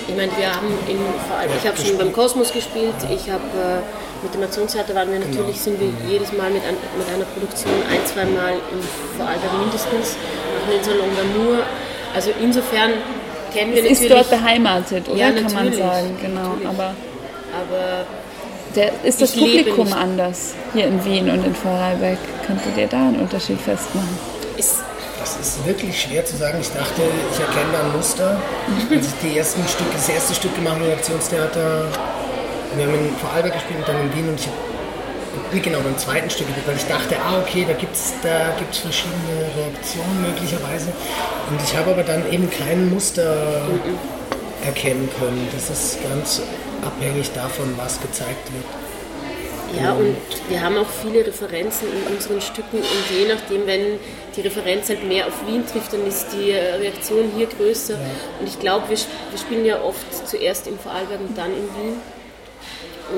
[0.08, 0.98] ich meine, wir haben in,
[1.28, 5.12] vor allem, ich habe schon beim Kosmos gespielt, ich habe äh, mit dem Nationstheater waren
[5.12, 8.80] wir natürlich, sind wir jedes Mal mit, ein, mit einer Produktion ein, zwei Mal in
[9.16, 10.16] Vorarlberg mindestens,
[10.68, 11.58] machen den Salon d'Amour.
[12.14, 12.92] Also insofern
[13.52, 15.18] kennen wir Ist natürlich, dort beheimatet, oder?
[15.18, 16.40] Ja, Kann man sagen, genau.
[16.40, 16.68] natürlich.
[16.68, 16.94] Aber
[17.60, 18.04] aber
[18.76, 19.96] der, ist das Publikum nicht.
[19.96, 22.18] anders hier in Wien und in Vorarlberg?
[22.46, 24.18] Könntet ihr da einen Unterschied festmachen?
[24.56, 24.76] ist,
[25.18, 26.58] Das ist wirklich schwer zu sagen.
[26.60, 27.02] Ich dachte,
[27.32, 28.40] ich erkenne da ein Muster.
[28.90, 31.86] Als ich die ersten Stücke, das erste Stück gemacht habe im Aktionstheater,
[32.76, 34.56] wir haben in Vorarlberg gespielt und dann in Wien und ich habe
[35.52, 39.50] genau beim zweiten Stück, weil ich dachte, ah okay, da gibt es da gibt's verschiedene
[39.56, 40.88] Reaktionen möglicherweise.
[41.50, 43.62] Und ich habe aber dann eben kein Muster
[44.64, 45.48] erkennen können.
[45.52, 46.42] Das ist ganz
[46.84, 48.64] abhängig davon, was gezeigt wird.
[49.76, 50.16] Ja, und
[50.48, 53.98] wir haben auch viele Referenzen in unseren Stücken und je nachdem, wenn
[54.34, 57.98] die Referenz halt mehr auf Wien trifft, dann ist die Reaktion hier größer.
[58.40, 62.00] Und ich glaube, wir, wir spielen ja oft zuerst in Vorarlberg und dann in Wien.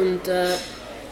[0.00, 0.48] Und äh,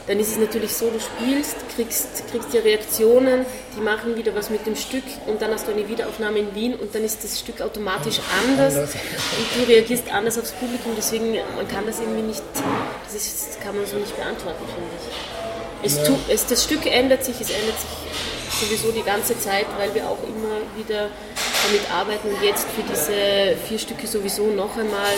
[0.08, 3.44] dann ist es natürlich so, du spielst, kriegst, kriegst die Reaktionen,
[3.76, 6.74] die machen wieder was mit dem Stück und dann hast du eine Wiederaufnahme in Wien
[6.74, 8.94] und dann ist das Stück automatisch anders Anders.
[8.94, 12.42] und du reagierst anders aufs Publikum, deswegen man kann das irgendwie nicht,
[13.04, 15.16] das, ist, das kann man so nicht beantworten, finde ich.
[15.84, 19.94] Es tu, es, das Stück ändert sich, es ändert sich sowieso die ganze Zeit, weil
[19.94, 21.10] wir auch immer wieder
[21.66, 25.12] damit arbeiten und jetzt für diese vier Stücke sowieso noch einmal.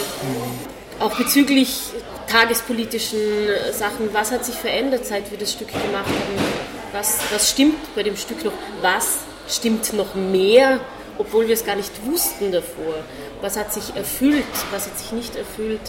[1.00, 1.80] Auch bezüglich
[2.26, 3.18] tagespolitischen
[3.72, 6.44] Sachen, was hat sich verändert, seit wir das Stück gemacht haben?
[6.92, 8.52] Was, was stimmt bei dem Stück noch?
[8.82, 10.78] Was stimmt noch mehr,
[11.16, 12.96] obwohl wir es gar nicht wussten davor?
[13.40, 15.80] Was hat sich erfüllt, was hat sich nicht erfüllt?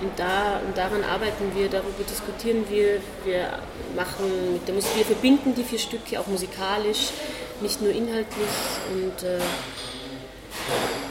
[0.00, 3.00] Und, da, und daran arbeiten wir, darüber diskutieren wir.
[3.24, 3.58] Wir
[3.96, 7.10] machen mit der Musik, wir verbinden die vier Stücke auch musikalisch,
[7.60, 8.48] nicht nur inhaltlich.
[8.92, 9.38] Und äh,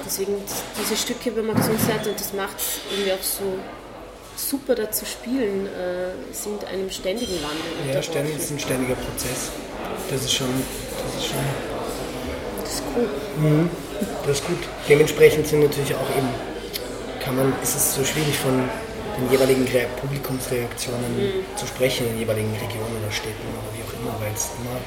[0.05, 0.35] deswegen
[0.79, 3.59] diese Stücke beim Aktionstheater, und das macht es irgendwie auch so
[4.35, 7.93] super da zu spielen, äh, sind einem ständigen Wandel.
[7.93, 9.51] Ja, ständig ist ein ständiger Prozess.
[10.09, 10.47] Das ist schon,
[11.05, 11.39] das ist schon,
[12.61, 13.69] Das ist cool.
[14.25, 14.57] das ist gut.
[14.87, 16.29] Dementsprechend sind natürlich auch eben,
[17.23, 18.69] kann man, ist es so schwierig von
[19.17, 23.93] den jeweiligen Re Publikumsreaktionen zu sprechen in den jeweiligen Regionen oder Städten oder wie auch
[24.01, 24.77] immer, weil es immer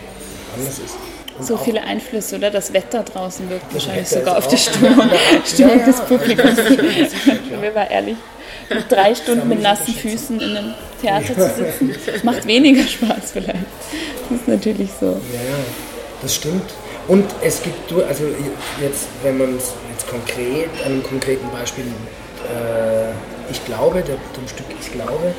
[0.57, 0.97] anders ist.
[1.40, 2.51] So viele Einflüsse, oder?
[2.51, 5.11] Das Wetter draußen wirkt Das wahrscheinlich Wetter sogar auf die Stimmung,
[5.44, 6.05] Stimmung Ja, des ja.
[6.05, 6.57] Publikums.
[6.59, 8.16] Wenn wir ehrlich,
[8.70, 13.59] mit drei Stunden mit nassen Füßen in einem Theater zu sitzen, macht weniger Spaß vielleicht.
[14.31, 15.07] Das ist natürlich so.
[15.07, 15.64] Ja, ja,
[16.23, 16.73] das stimmt.
[17.09, 18.25] Und es gibt, also
[18.81, 23.11] jetzt, wenn man es jetzt konkret, an einem konkreten Beispiel, äh,
[23.51, 25.35] ich glaube, der, dem Stück Ich glaube,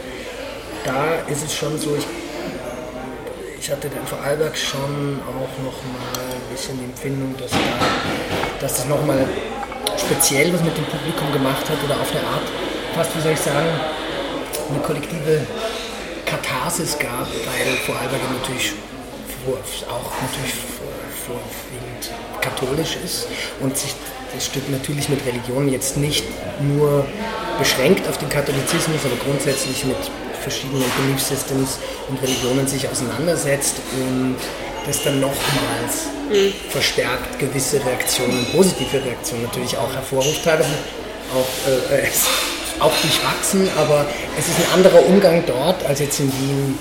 [0.83, 2.05] da ist es schon so, ich,
[3.65, 7.57] ich hatte den Vorarlberg schon auch noch mal ein bisschen die Empfindung, dass, da,
[8.61, 9.25] dass es nochmal
[9.97, 12.45] speziell was mit dem Publikum gemacht hat oder auf eine Art,
[12.93, 13.65] fast wie soll ich sagen,
[14.69, 15.41] eine kollektive
[16.27, 18.73] Katharsis gab, weil Vorarlberg ja natürlich
[19.43, 19.57] vor,
[19.89, 23.25] auch natürlich vor- vorwiegend katholisch ist
[23.61, 23.95] und sich
[24.31, 26.23] das Stück natürlich mit Religion jetzt nicht
[26.61, 27.03] nur
[27.57, 29.97] beschränkt auf den Katholizismus, aber grundsätzlich mit
[30.45, 34.37] verschiedenen Beliefssystems und Religionen sich auseinandersetzt und
[34.85, 36.13] das dann nochmals
[36.69, 40.69] verstärkt gewisse Reaktionen, positive Reaktionen natürlich auch hervorruft, teilweise
[41.33, 42.07] auch, äh,
[42.79, 44.05] auch durchwachsen, aber
[44.37, 46.79] es ist ein anderer Umgang dort als jetzt in Wien.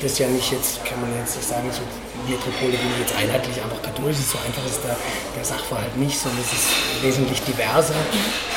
[0.00, 1.82] Das ist ja nicht jetzt, kann man jetzt nicht sagen, so
[2.30, 4.96] Metropole Wien jetzt einheitlich einfach katholisch ist, so einfach ist der,
[5.34, 6.68] der Sachverhalt nicht, sondern es ist
[7.02, 7.94] wesentlich diverser,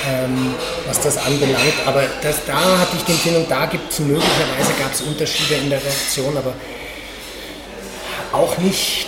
[0.07, 0.53] ähm,
[0.85, 1.81] was das anbelangt.
[1.87, 5.81] Aber das, da hatte ich die Empfindung, da gibt es möglicherweise gab Unterschiede in der
[5.83, 6.53] Reaktion, aber
[8.33, 9.07] auch nicht,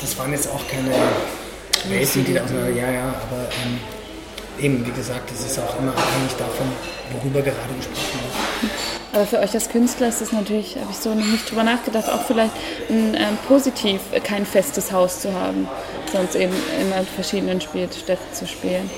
[0.00, 0.94] das waren jetzt auch keine
[1.88, 3.80] Welten, die da auseinander, ja, ja, aber ähm,
[4.58, 6.72] eben, wie gesagt, es ist auch immer abhängig davon,
[7.12, 8.20] worüber gerade gesprochen
[8.62, 8.99] wird.
[9.12, 12.08] Aber für euch als Künstler ist es natürlich, habe ich so noch nicht drüber nachgedacht,
[12.08, 12.52] auch vielleicht
[12.88, 15.68] ein, ähm, positiv, äh, kein festes Haus zu haben,
[16.12, 18.88] sonst eben immer in verschiedenen Spielstätten zu spielen.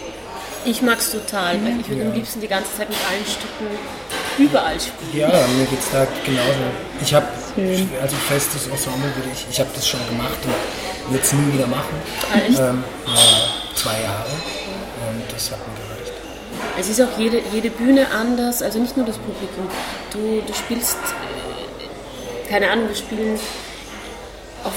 [0.64, 3.66] Ich mag es total, weil ich würde am liebsten die ganze Zeit mit allen Stücken
[4.38, 5.10] überall spielen.
[5.12, 6.60] Ja, mir geht es da genauso.
[7.00, 7.26] Ich habe,
[8.00, 11.66] also festes Ensemble würde ich, ich habe das schon gemacht und würde es nie wieder
[11.66, 11.96] machen.
[12.34, 15.81] Ähm, ja, zwei Jahre und das hat mir.
[16.78, 19.68] Es ist auch jede, jede Bühne anders, also nicht nur das Publikum.
[20.12, 23.38] Du, du spielst, äh, keine Ahnung, wir spielen
[24.64, 24.72] auf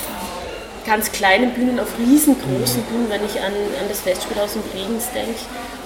[0.85, 5.39] ganz kleinen Bühnen, auf riesengroßen Bühnen, wenn ich an, an das Festspielhaus in Bregenz denke,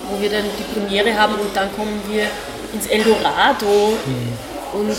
[0.10, 2.24] wo wir dann die Premiere haben und dann kommen wir
[2.74, 3.94] ins Eldorado
[4.74, 4.98] und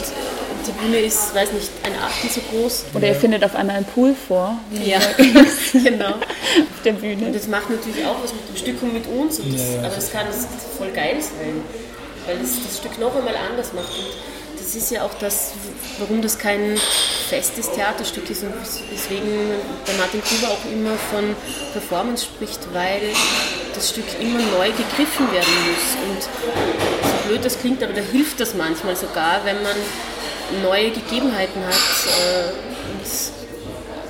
[0.66, 2.84] die Bühne ist, weiß nicht, ein Achtel so groß.
[2.94, 4.98] Oder ihr findet auf einmal einen Pool vor, Ja,
[5.72, 6.10] genau.
[6.14, 7.26] auf der Bühne.
[7.26, 9.38] Und das macht natürlich auch was mit dem Stück und mit uns.
[9.40, 10.46] Und das, aber das kann das
[10.76, 11.62] voll geil sein,
[12.26, 13.90] weil es das Stück noch einmal anders macht.
[13.96, 14.06] Und
[14.58, 15.52] das ist ja auch das,
[15.98, 16.78] warum das kein
[17.28, 18.52] festes Theaterstück ist und
[18.92, 19.28] weswegen
[19.86, 21.34] der Martin Gruber auch immer von
[21.72, 23.00] Performance spricht, weil
[23.74, 25.96] das Stück immer neu gegriffen werden muss.
[26.08, 29.76] Und so blöd das klingt, aber da hilft das manchmal sogar, wenn man
[30.62, 32.50] neue Gegebenheiten hat äh,
[32.92, 33.06] und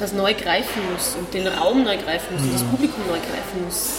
[0.01, 3.65] das neu greifen muss und den Raum neu greifen muss und das Publikum neu greifen
[3.65, 3.91] muss.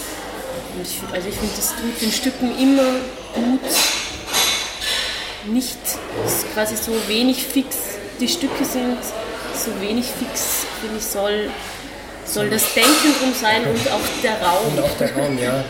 [0.74, 2.90] Und ich, also ich finde, das tut den Stücken immer
[3.34, 3.60] gut,
[5.52, 5.78] nicht
[6.54, 7.76] quasi so wenig fix
[8.22, 8.98] die Stücke sind,
[9.54, 11.50] so wenig fix, finde ich, soll,
[12.24, 14.72] soll das Denken drum sein und auch der Raum.
[14.72, 15.64] Und auch der Raum, ja.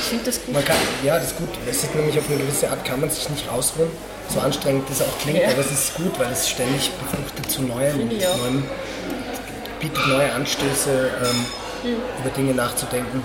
[0.00, 0.54] Ich finde das gut.
[0.54, 1.48] Man kann, ja, das ist gut.
[1.68, 3.90] Es ist nämlich auf eine gewisse Art, kann man sich nicht rausruhen.
[4.28, 5.48] So anstrengend das auch klingt, Ja.
[5.50, 8.36] aber es ist gut, weil es ständig befruchtet zu Neuem, auch.
[8.38, 8.64] neuem
[9.80, 11.46] bietet neue Anstöße, ähm,
[11.82, 11.96] Hm.
[12.20, 13.22] über Dinge nachzudenken.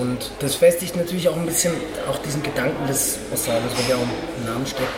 [0.00, 1.72] Und das festigt natürlich auch ein bisschen
[2.10, 4.88] auch diesen Gedanken des Ensembles, weil ja auch im Namen steckt.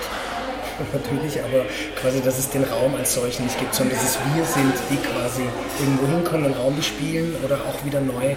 [0.93, 1.65] Natürlich, aber
[2.01, 4.97] quasi, dass es den Raum als solchen nicht gibt, sondern dass es wir sind, die
[4.97, 5.43] quasi
[5.79, 8.35] irgendwo hinkommen, einen Raum bespielen oder auch wieder neu,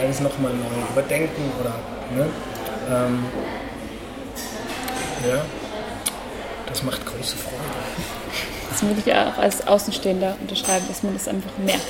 [0.00, 1.74] alles nochmal neu überdenken oder,
[2.16, 2.26] ne?
[2.90, 3.24] Ähm,
[5.28, 5.42] ja,
[6.80, 7.56] das macht große Freude.
[8.70, 11.82] Das würde ich auch als Außenstehender unterschreiben, dass man das einfach merkt.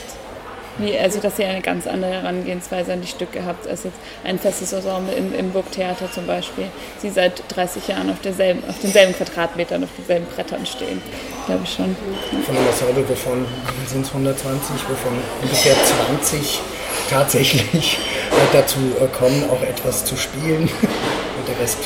[0.78, 4.38] Wie, also, dass ihr eine ganz andere Herangehensweise an die Stücke habt, als jetzt ein
[4.38, 6.66] festes Ensemble im, im Burgtheater zum Beispiel.
[6.98, 11.02] Sie seit 30 Jahren auf, derselben, auf denselben Quadratmetern, auf denselben Brettern stehen.
[11.46, 11.94] Glaube ich schon.
[12.46, 13.46] Von dem Ensemble, wovon
[13.86, 15.74] sind es 120, wovon ungefähr
[16.08, 16.60] 20
[17.10, 17.98] tatsächlich
[18.30, 20.62] äh, dazu äh, kommen, auch etwas zu spielen.
[21.38, 21.78] Und der Rest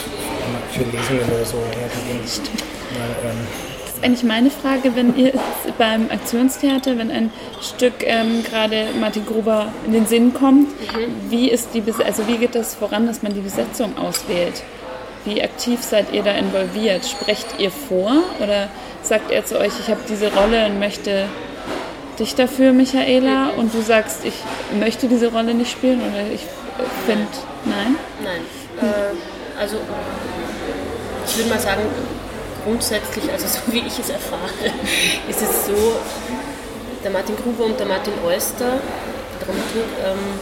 [0.73, 2.21] für Lesungen oder so hergegeben.
[2.99, 3.47] Mal, ähm,
[3.85, 5.33] Das ist eigentlich meine Frage, wenn ihr
[5.79, 10.69] beim Aktionstheater, wenn ein Stück ähm, gerade Martin Gruber in den Sinn kommt,
[11.29, 14.63] wie ist die also wie geht das voran, dass man die Besetzung auswählt?
[15.25, 17.07] Wie aktiv seid ihr da involviert?
[17.07, 18.69] Sprecht ihr vor oder
[19.03, 21.27] sagt er zu euch, ich habe diese Rolle und möchte
[22.19, 24.35] dich dafür, Michaela, und du sagst, ich
[24.79, 26.43] möchte diese Rolle nicht spielen oder ich
[27.07, 27.27] finde,
[27.65, 27.97] nein?
[28.23, 28.43] Nein.
[28.81, 29.79] Äh, also
[31.27, 31.83] ich würde mal sagen,
[32.65, 34.51] grundsätzlich, also so wie ich es erfahre,
[35.29, 35.97] ist es so,
[37.03, 38.79] der Martin Gruber und der Martin Olster,
[39.31, 40.41] der Dramaturg, ähm,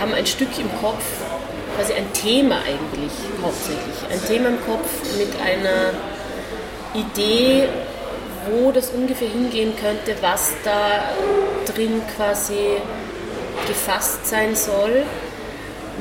[0.00, 1.04] haben ein Stück im Kopf,
[1.76, 3.96] quasi ein Thema eigentlich hauptsächlich.
[4.10, 4.88] Ein Thema im Kopf
[5.18, 5.92] mit einer
[6.94, 7.68] Idee,
[8.50, 11.10] wo das ungefähr hingehen könnte, was da
[11.66, 12.78] drin quasi
[13.66, 15.02] gefasst sein soll,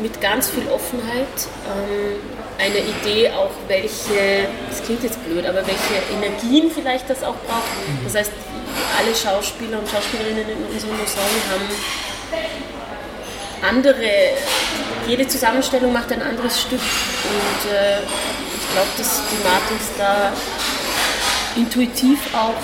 [0.01, 1.27] mit ganz viel Offenheit.
[1.67, 7.35] Ähm, eine Idee auch, welche, das klingt jetzt blöd, aber welche Energien vielleicht das auch
[7.47, 7.67] braucht.
[8.03, 8.31] Das heißt,
[8.97, 11.69] alle Schauspieler und Schauspielerinnen in unserem Ensemble haben
[13.61, 14.09] andere,
[15.07, 20.33] jede Zusammenstellung macht ein anderes Stück und äh, ich glaube, dass die Martins da
[21.55, 22.55] intuitiv auch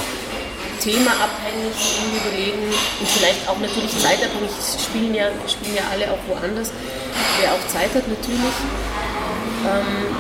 [0.81, 1.77] themaabhängig
[2.21, 2.63] überlegen
[2.99, 4.51] und vielleicht auch natürlich zeitabhängig
[4.83, 6.71] spielen ja, spielen ja alle auch woanders,
[7.39, 8.55] wer auch Zeit hat natürlich.
[9.63, 10.15] Ähm,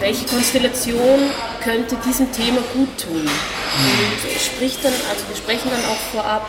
[0.00, 1.30] welche Konstellation
[1.62, 3.20] könnte diesem Thema gut tun?
[3.28, 6.48] Und spricht dann, also wir sprechen dann auch vorab,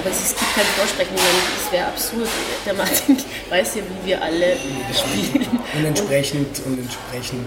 [0.00, 2.28] aber es, gibt kein Vorsprechen, es wäre absurd.
[2.66, 3.16] Der Martin
[3.50, 4.56] weiß ja, wie wir alle
[4.94, 5.46] spielen.
[5.76, 7.46] und entsprechend, und entsprechend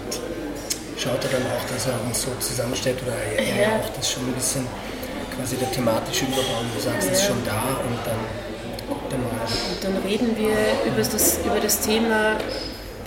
[0.98, 3.68] schaut er dann auch, dass er uns so zusammenstellt oder er, Ja.
[3.80, 4.66] auch das schon ein bisschen
[5.36, 7.28] quasi der thematische Überbau, du sagst, ist Ja.
[7.28, 8.20] schon da und dann
[8.88, 9.48] guckt er mal.
[9.72, 10.54] Und dann reden wir
[10.86, 12.38] über das, über das Thema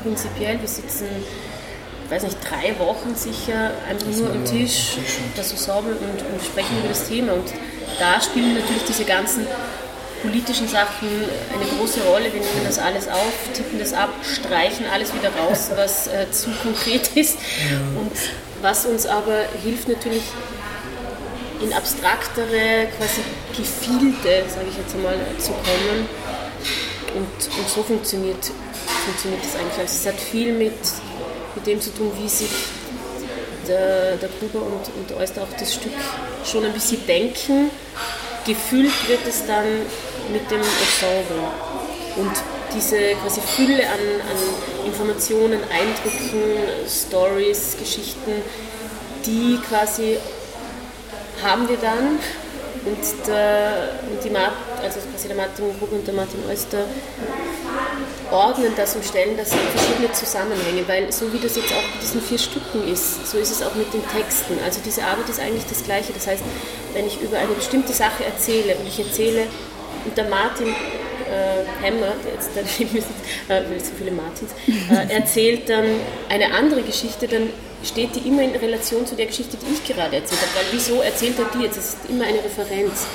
[0.06, 0.60] prinzipiell.
[0.60, 1.06] Wir sitzen,
[2.08, 4.98] weiß nicht, drei Wochen sicher einfach nur am Tisch,
[5.36, 7.32] das Ensemble und, und sprechen über das Thema.
[7.32, 7.52] Und
[7.98, 9.46] da spielen natürlich diese ganzen
[10.22, 11.08] politischen Sachen
[11.52, 12.32] eine große Rolle.
[12.32, 16.50] Wir nehmen das alles auf, tippen das ab, streichen alles wieder raus, was äh, zu
[16.62, 17.38] konkret ist.
[17.98, 18.12] Und
[18.62, 20.22] was uns aber hilft natürlich
[21.60, 23.22] in abstraktere quasi
[23.56, 26.08] Gefilde, sage ich jetzt einmal, zu kommen.
[27.14, 28.50] Und, und so funktioniert,
[29.06, 29.78] funktioniert das eigentlich.
[29.78, 30.74] Also es hat viel mit,
[31.54, 32.50] mit dem zu tun, wie sich
[33.68, 35.92] der, der Gruber und, und Oyster auch das Stück
[36.44, 37.70] schon ein bisschen denken.
[38.44, 39.66] Gefüllt wird es dann
[40.32, 41.42] mit dem Ensemble.
[42.16, 42.32] Und
[42.74, 48.42] diese quasi Fülle an, an Informationen, Eindrücken, Stories, Geschichten,
[49.24, 50.18] die quasi
[51.42, 52.18] haben wir dann
[52.84, 56.84] und, der, und die Mart, also quasi der Martin Gruber und der Martin Oyster
[58.30, 62.02] ordnen das und stellen das in verschiedene Zusammenhänge, weil so wie das jetzt auch mit
[62.02, 64.58] diesen vier Stücken ist, so ist es auch mit den Texten.
[64.64, 66.12] Also diese Arbeit ist eigentlich das Gleiche.
[66.12, 66.42] Das heißt,
[66.92, 69.46] wenn ich über eine bestimmte Sache erzähle und ich erzähle,
[70.04, 73.08] und der Martin äh, Hemmer, der jetzt daneben ist,
[73.48, 74.52] äh, so viele Martins,
[74.90, 75.84] äh, erzählt dann
[76.28, 77.50] eine andere Geschichte, dann
[77.82, 80.50] steht die immer in Relation zu der Geschichte, die ich gerade erzählt habe.
[80.54, 81.76] Weil wieso erzählt er die jetzt?
[81.76, 83.06] Es ist immer eine Referenz.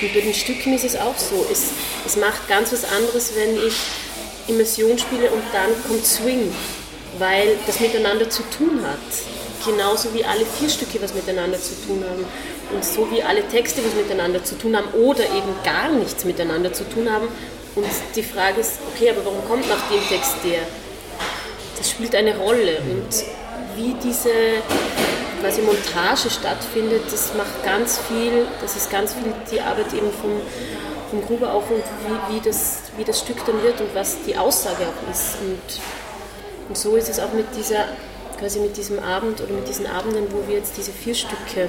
[0.00, 1.46] Und bei den Stücken ist es auch so.
[1.50, 1.70] Es,
[2.06, 3.74] es macht ganz was anderes, wenn ich
[4.48, 6.52] Immersion spiele und dann kommt Swing,
[7.18, 8.98] weil das miteinander zu tun hat.
[9.64, 12.24] Genauso wie alle vier Stücke was miteinander zu tun haben.
[12.74, 16.72] Und so wie alle Texte was miteinander zu tun haben oder eben gar nichts miteinander
[16.72, 17.28] zu tun haben.
[17.74, 20.60] Und die Frage ist, okay, aber warum kommt nach dem Text der?
[21.76, 22.78] Das spielt eine Rolle.
[22.78, 23.24] Und
[23.76, 24.30] wie diese
[25.40, 30.40] quasi Montage stattfindet, das macht ganz viel, das ist ganz viel die Arbeit eben vom,
[31.10, 31.82] vom Gruber auch und
[32.28, 35.36] wie, wie, das, wie das Stück dann wird und was die Aussage auch ist.
[35.40, 37.84] Und, und so ist es auch mit dieser,
[38.38, 41.68] quasi mit diesem Abend oder mit diesen Abenden, wo wir jetzt diese vier Stücke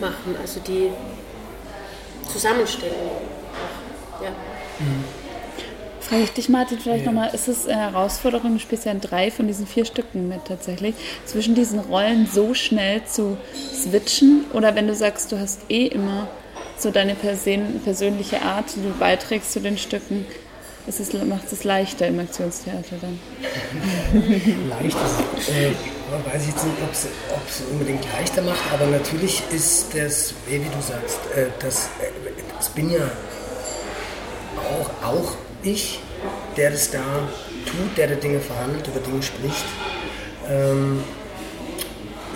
[0.00, 0.90] machen, also die
[2.30, 3.10] Zusammenstellung.
[4.22, 4.30] Ja.
[6.00, 9.30] Frage ich dich, Martin, vielleicht nochmal, ist es eine Herausforderung, du spielst ja in drei
[9.30, 13.36] von diesen vier Stücken mit tatsächlich, zwischen diesen Rollen so schnell zu
[13.72, 14.46] switchen?
[14.52, 16.28] Oder wenn du sagst, du hast eh immer
[16.82, 20.26] so deine Persön persönliche Art, die du beiträgst zu den Stücken,
[20.86, 23.20] ist es, macht es leichter im Aktionstheater dann?
[24.68, 25.72] leicht ist, äh,
[26.32, 30.80] weiß ich jetzt nicht, ob es unbedingt leichter macht, aber natürlich ist das, wie du
[30.80, 32.10] sagst, äh, das, äh,
[32.58, 33.10] es bin ja
[34.58, 36.00] auch, auch ich,
[36.56, 37.28] der das da
[37.66, 39.64] tut, der da Dinge verhandelt, über Dinge spricht.
[40.48, 41.04] Ähm,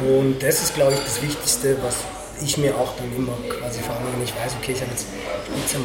[0.00, 1.96] und das ist, glaube ich, das Wichtigste, was
[2.42, 5.06] ich mir auch dann immer quasi vor allem, wenn ich weiß, okay, ich habe jetzt,
[5.56, 5.84] jetzt am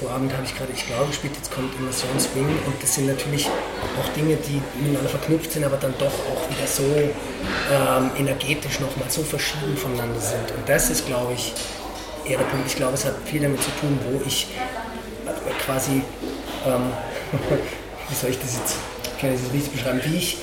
[0.00, 3.46] Vorabend habe ich gerade Ich glaube gespielt, jetzt kommt Immersion Swing und das sind natürlich
[3.46, 9.10] auch Dinge, die miteinander verknüpft sind, aber dann doch auch wieder so ähm, energetisch nochmal
[9.10, 10.50] so verschieden voneinander sind.
[10.56, 11.52] Und das ist, glaube ich,
[12.24, 12.66] eher der Punkt.
[12.66, 14.46] Ich glaube, es hat viel damit zu tun, wo ich
[15.66, 16.00] quasi,
[16.66, 16.92] ähm,
[18.08, 18.76] wie soll ich das jetzt,
[19.20, 20.38] kann ich das richtig beschreiben, wie ich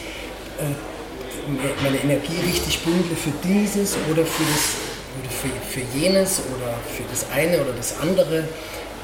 [0.60, 4.87] äh, meine Energie richtig bündle für dieses oder für das
[5.20, 8.48] oder für, für jenes oder für das eine oder das andere.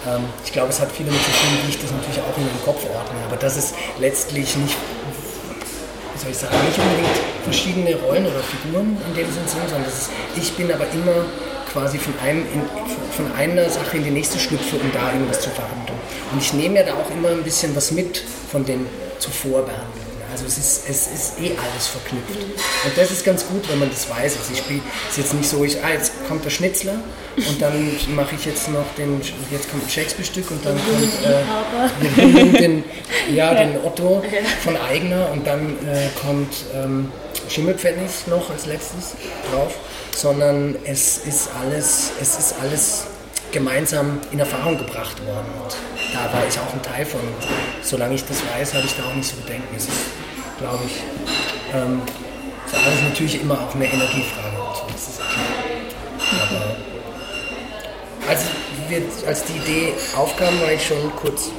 [0.08, 2.46] Ähm, ich glaube, es hat viel damit zu tun, wie ich das natürlich auch in
[2.46, 3.20] meinem Kopf ordne.
[3.28, 4.76] Aber das ist letztlich nicht,
[6.14, 9.88] wie soll ich sagen, nicht unbedingt verschiedene Rollen oder Figuren in dem Sinn sind, sondern
[9.88, 11.26] ist, ich bin aber immer
[11.72, 12.62] quasi von, einem in,
[13.16, 15.98] von einer Sache in die nächste schlüpfe, um da irgendwas zu verhandeln.
[16.32, 18.86] Und ich nehme ja da auch immer ein bisschen was mit von dem
[19.20, 20.03] zuvor behandeln.
[20.34, 22.36] Also es ist, es ist eh alles verknüpft.
[22.86, 24.36] Und das ist ganz gut, wenn man das weiß.
[24.38, 26.96] Also ich spiele es jetzt nicht so, ich, ah, jetzt kommt der Schnitzler
[27.38, 29.22] und dann mache ich jetzt noch den,
[29.52, 32.84] jetzt kommt ein Shakespeare-Stück und dann kommt äh, den,
[33.32, 34.24] ja, den Otto
[34.64, 37.12] von Eigner und dann äh, kommt ähm,
[37.48, 39.14] Schimmelpfennig noch als letztes
[39.52, 39.76] drauf,
[40.16, 43.04] sondern es ist alles, es ist alles
[43.52, 45.46] gemeinsam in Erfahrung gebracht worden.
[45.62, 45.78] Und
[46.12, 47.22] da war ich auch ein Teil von.
[47.84, 49.76] Solange ich das weiß, habe ich da auch nicht so Bedenken.
[50.64, 51.04] Glaube ich,
[51.76, 52.02] ähm,
[52.66, 54.56] ist alles natürlich immer auch eine Energiefrage.
[54.62, 55.44] Und so, das ist klar.
[56.48, 58.44] Aber als,
[58.88, 61.50] wir, als die Idee aufkam, war ich schon kurz,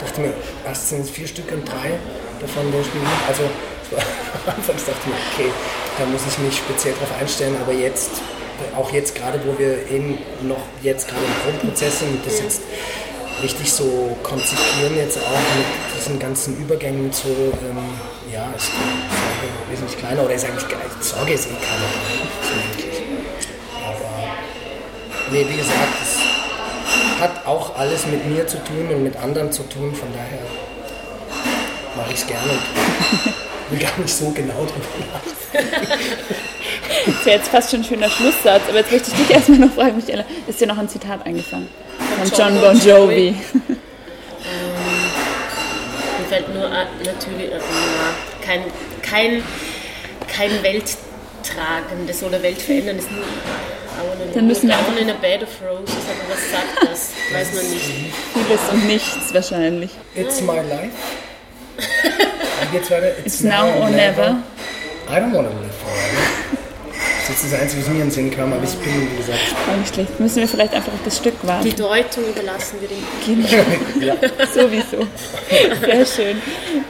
[0.00, 0.32] dachte mir,
[0.64, 1.98] erst sind es vier Stücke und drei
[2.40, 3.04] davon der spielen.
[3.28, 3.42] Also
[4.46, 5.52] anfangs dachte ich mir, okay,
[5.98, 8.22] da muss ich mich speziell drauf einstellen, aber jetzt
[8.74, 10.16] auch jetzt gerade, wo wir eben
[10.48, 12.62] noch jetzt gerade im Grundprozess sind das jetzt
[13.42, 15.66] richtig so konzipieren, jetzt auch mit
[15.96, 17.78] diesen ganzen Übergängen zu, ähm,
[18.32, 20.80] ja, ist die wesentlich kleiner oder ist eigentlich geil.
[21.00, 21.88] Sorge ist eh keiner
[23.86, 24.36] Aber
[25.30, 29.62] nee, wie gesagt, es hat auch alles mit mir zu tun und mit anderen zu
[29.64, 30.40] tun, von daher
[31.96, 35.86] mache ich es gerne und will gar nicht so genau drüber nachdenken.
[37.06, 39.72] Das wäre jetzt fast schon ein schöner Schlusssatz, aber jetzt möchte ich dich erstmal noch
[39.72, 41.68] fragen, Michaela, ist dir noch ein Zitat eingefallen?
[42.16, 43.34] Von John Bon Jovi.
[46.18, 47.60] Mir fällt nur natürlich äh,
[48.44, 48.64] kein,
[49.02, 49.42] kein,
[50.26, 53.06] kein Welttragendes oder Weltveränderndes.
[54.34, 57.10] Dann müssen wir Down in a bed of roses, aber was sagt das?
[57.32, 57.90] Weiß man nicht.
[58.34, 59.90] Vieles und nichts wahrscheinlich.
[60.14, 60.92] It's my life.
[62.72, 63.18] Weiter?
[63.24, 64.42] It's now or never.
[65.08, 66.25] I don't want to live forever.
[67.36, 69.38] Das ist das Einzige, was mir in den Sinn kam, aber ich bin, wie gesagt,
[69.70, 70.18] Auch nicht schlecht.
[70.18, 71.76] Müssen wir vielleicht einfach auf das Stück Die warten.
[71.76, 73.44] Deutung überlassen wir dem
[74.00, 74.14] ja.
[74.54, 75.06] Sowieso.
[75.84, 76.40] Sehr schön.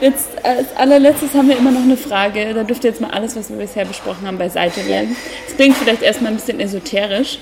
[0.01, 2.55] Jetzt als allerletztes haben wir immer noch eine Frage.
[2.55, 5.17] Da dürft ihr jetzt mal alles, was wir bisher besprochen haben, beiseite legen.
[5.49, 7.41] Das klingt vielleicht erstmal ein bisschen esoterisch.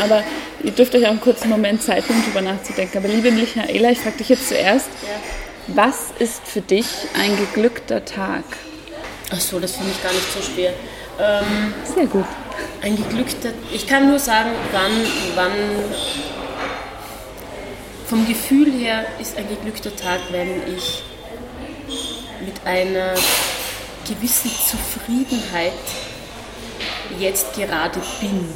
[0.00, 0.22] Aber
[0.62, 2.98] ihr dürft euch auch einen kurzen Moment Zeit nehmen, darüber nachzudenken.
[2.98, 4.86] Aber liebe Michaela, ich frage dich jetzt zuerst,
[5.66, 6.86] was ist für dich
[7.20, 8.44] ein geglückter Tag?
[9.32, 10.72] Ach so, das finde ich gar nicht so schwer.
[11.18, 12.24] Ähm, Sehr gut.
[12.82, 13.50] ein geglückter.
[13.72, 14.92] Ich kann nur sagen, wann,
[15.34, 15.52] wann.
[18.06, 21.02] Vom Gefühl her ist ein geglückter Tag, wenn ich
[22.44, 23.14] mit einer
[24.06, 25.72] gewissen Zufriedenheit
[27.18, 28.48] jetzt gerade bin.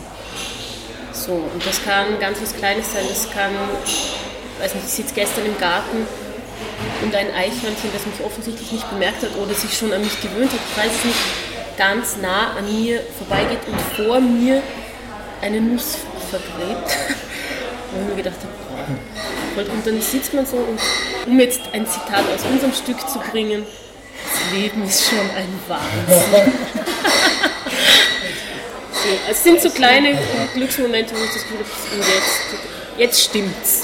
[1.12, 3.52] So, und das kann ganz was Kleines sein, das kann,
[4.61, 6.07] weiß nicht, ich sitze gestern im Garten
[7.02, 10.52] und ein Eichhörnchen, das mich offensichtlich nicht bemerkt hat oder sich schon an mich gewöhnt
[10.52, 11.16] hat, ich weiß nicht,
[11.77, 14.62] ganz nah an mir vorbeigeht und vor mir
[15.43, 15.99] eine Nuss
[16.31, 16.97] vergräbt.
[17.93, 18.53] Wo ich mir gedacht habe,
[19.57, 19.72] boah.
[19.72, 20.81] Und dann sitzt man so und
[21.27, 23.64] um jetzt ein Zitat aus unserem Stück zu bringen,
[24.31, 26.53] das Leben ist schon ein Wahnsinn.
[28.93, 30.18] so, es sind so kleine
[30.55, 32.41] Glücksmomente, wo ich das Gefühl habe, und jetzt,
[32.99, 33.83] jetzt stimmt's.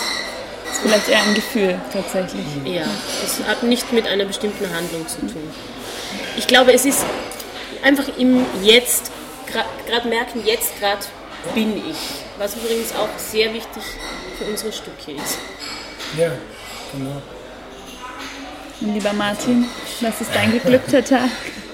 [0.65, 2.45] Das ist vielleicht eher ein Gefühl tatsächlich.
[2.65, 2.85] Ja,
[3.25, 5.51] es hat nicht mit einer bestimmten Handlung zu tun.
[6.37, 7.05] Ich glaube, es ist
[7.83, 9.11] einfach im Jetzt,
[9.87, 11.05] gerade merken, jetzt gerade
[11.55, 11.97] bin ich.
[12.39, 13.83] Was übrigens auch sehr wichtig
[14.39, 15.39] für unsere Stücke ist.
[16.19, 16.33] ja,
[16.93, 17.23] genau.
[18.81, 19.67] Lieber Martin,
[20.01, 21.29] was ist dein geglückter Tag?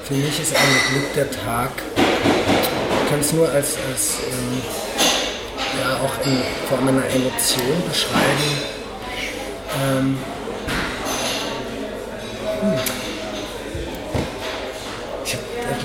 [0.04, 4.62] Für mich ist ein geglückter Tag, ich kann es nur als, als ähm,
[5.80, 8.58] ja, auch in Form einer Emotion beschreiben.
[9.80, 10.18] Ähm,
[12.60, 13.07] hm.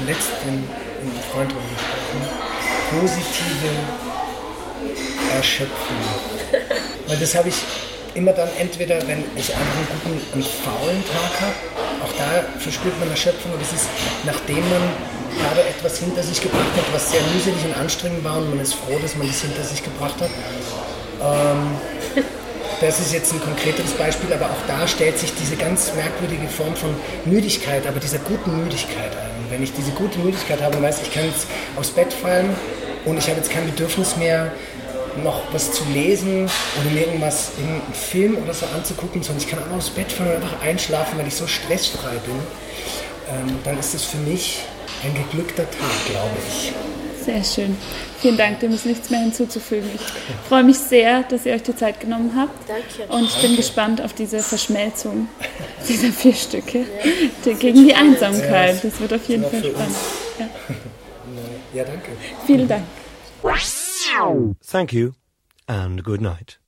[0.03, 2.19] Habe letztens mit einem Freund darüber gesprochen.
[2.99, 3.71] Positive
[5.33, 5.97] Erschöpfung.
[7.07, 7.55] Weil das habe ich
[8.13, 11.55] immer dann entweder, wenn ich einfach einen guten, einen faulen Tag habe,
[12.03, 13.87] auch da verspürt man Erschöpfung, aber das ist,
[14.25, 14.81] nachdem man
[15.39, 18.73] gerade etwas hinter sich gebracht hat, was sehr mühselig und anstrengend war und man ist
[18.73, 20.29] froh, dass man das hinter sich gebracht hat.
[21.21, 22.23] Ähm,
[22.81, 26.75] das ist jetzt ein konkreteres Beispiel, aber auch da stellt sich diese ganz merkwürdige Form
[26.75, 26.93] von
[27.23, 29.15] Müdigkeit, aber dieser guten Müdigkeit
[29.53, 32.49] wenn ich diese gute Müdigkeit habe und weiß, ich kann jetzt aufs Bett fallen
[33.05, 34.51] und ich habe jetzt kein Bedürfnis mehr,
[35.23, 36.49] noch was zu lesen
[36.81, 40.31] oder mir irgendwas, irgendeinen Film oder so anzugucken, sondern ich kann einfach aufs Bett fallen
[40.31, 42.35] und einfach einschlafen, weil ich so stressfrei bin,
[43.29, 44.63] ähm, dann ist das für mich
[45.03, 46.73] ein geglückter Tag, glaube ich.
[47.25, 47.77] Sehr schön.
[48.19, 49.89] Vielen Dank, dem ist nichts mehr hinzuzufügen.
[49.93, 50.01] Ich
[50.47, 52.69] freue mich sehr, dass ihr euch die Zeit genommen habt.
[52.69, 53.11] Danke.
[53.13, 55.27] Und ich bin gespannt auf diese Verschmelzung
[55.87, 56.85] dieser vier Stücke
[57.45, 58.83] die, gegen die Einsamkeit.
[58.83, 59.95] Das wird auf jeden Ja, Fall spannend.
[60.39, 60.49] Ja.
[61.73, 62.11] Ja, danke.
[62.45, 62.83] Vielen Dank.
[64.65, 65.11] Thank you
[65.67, 66.62] and good night.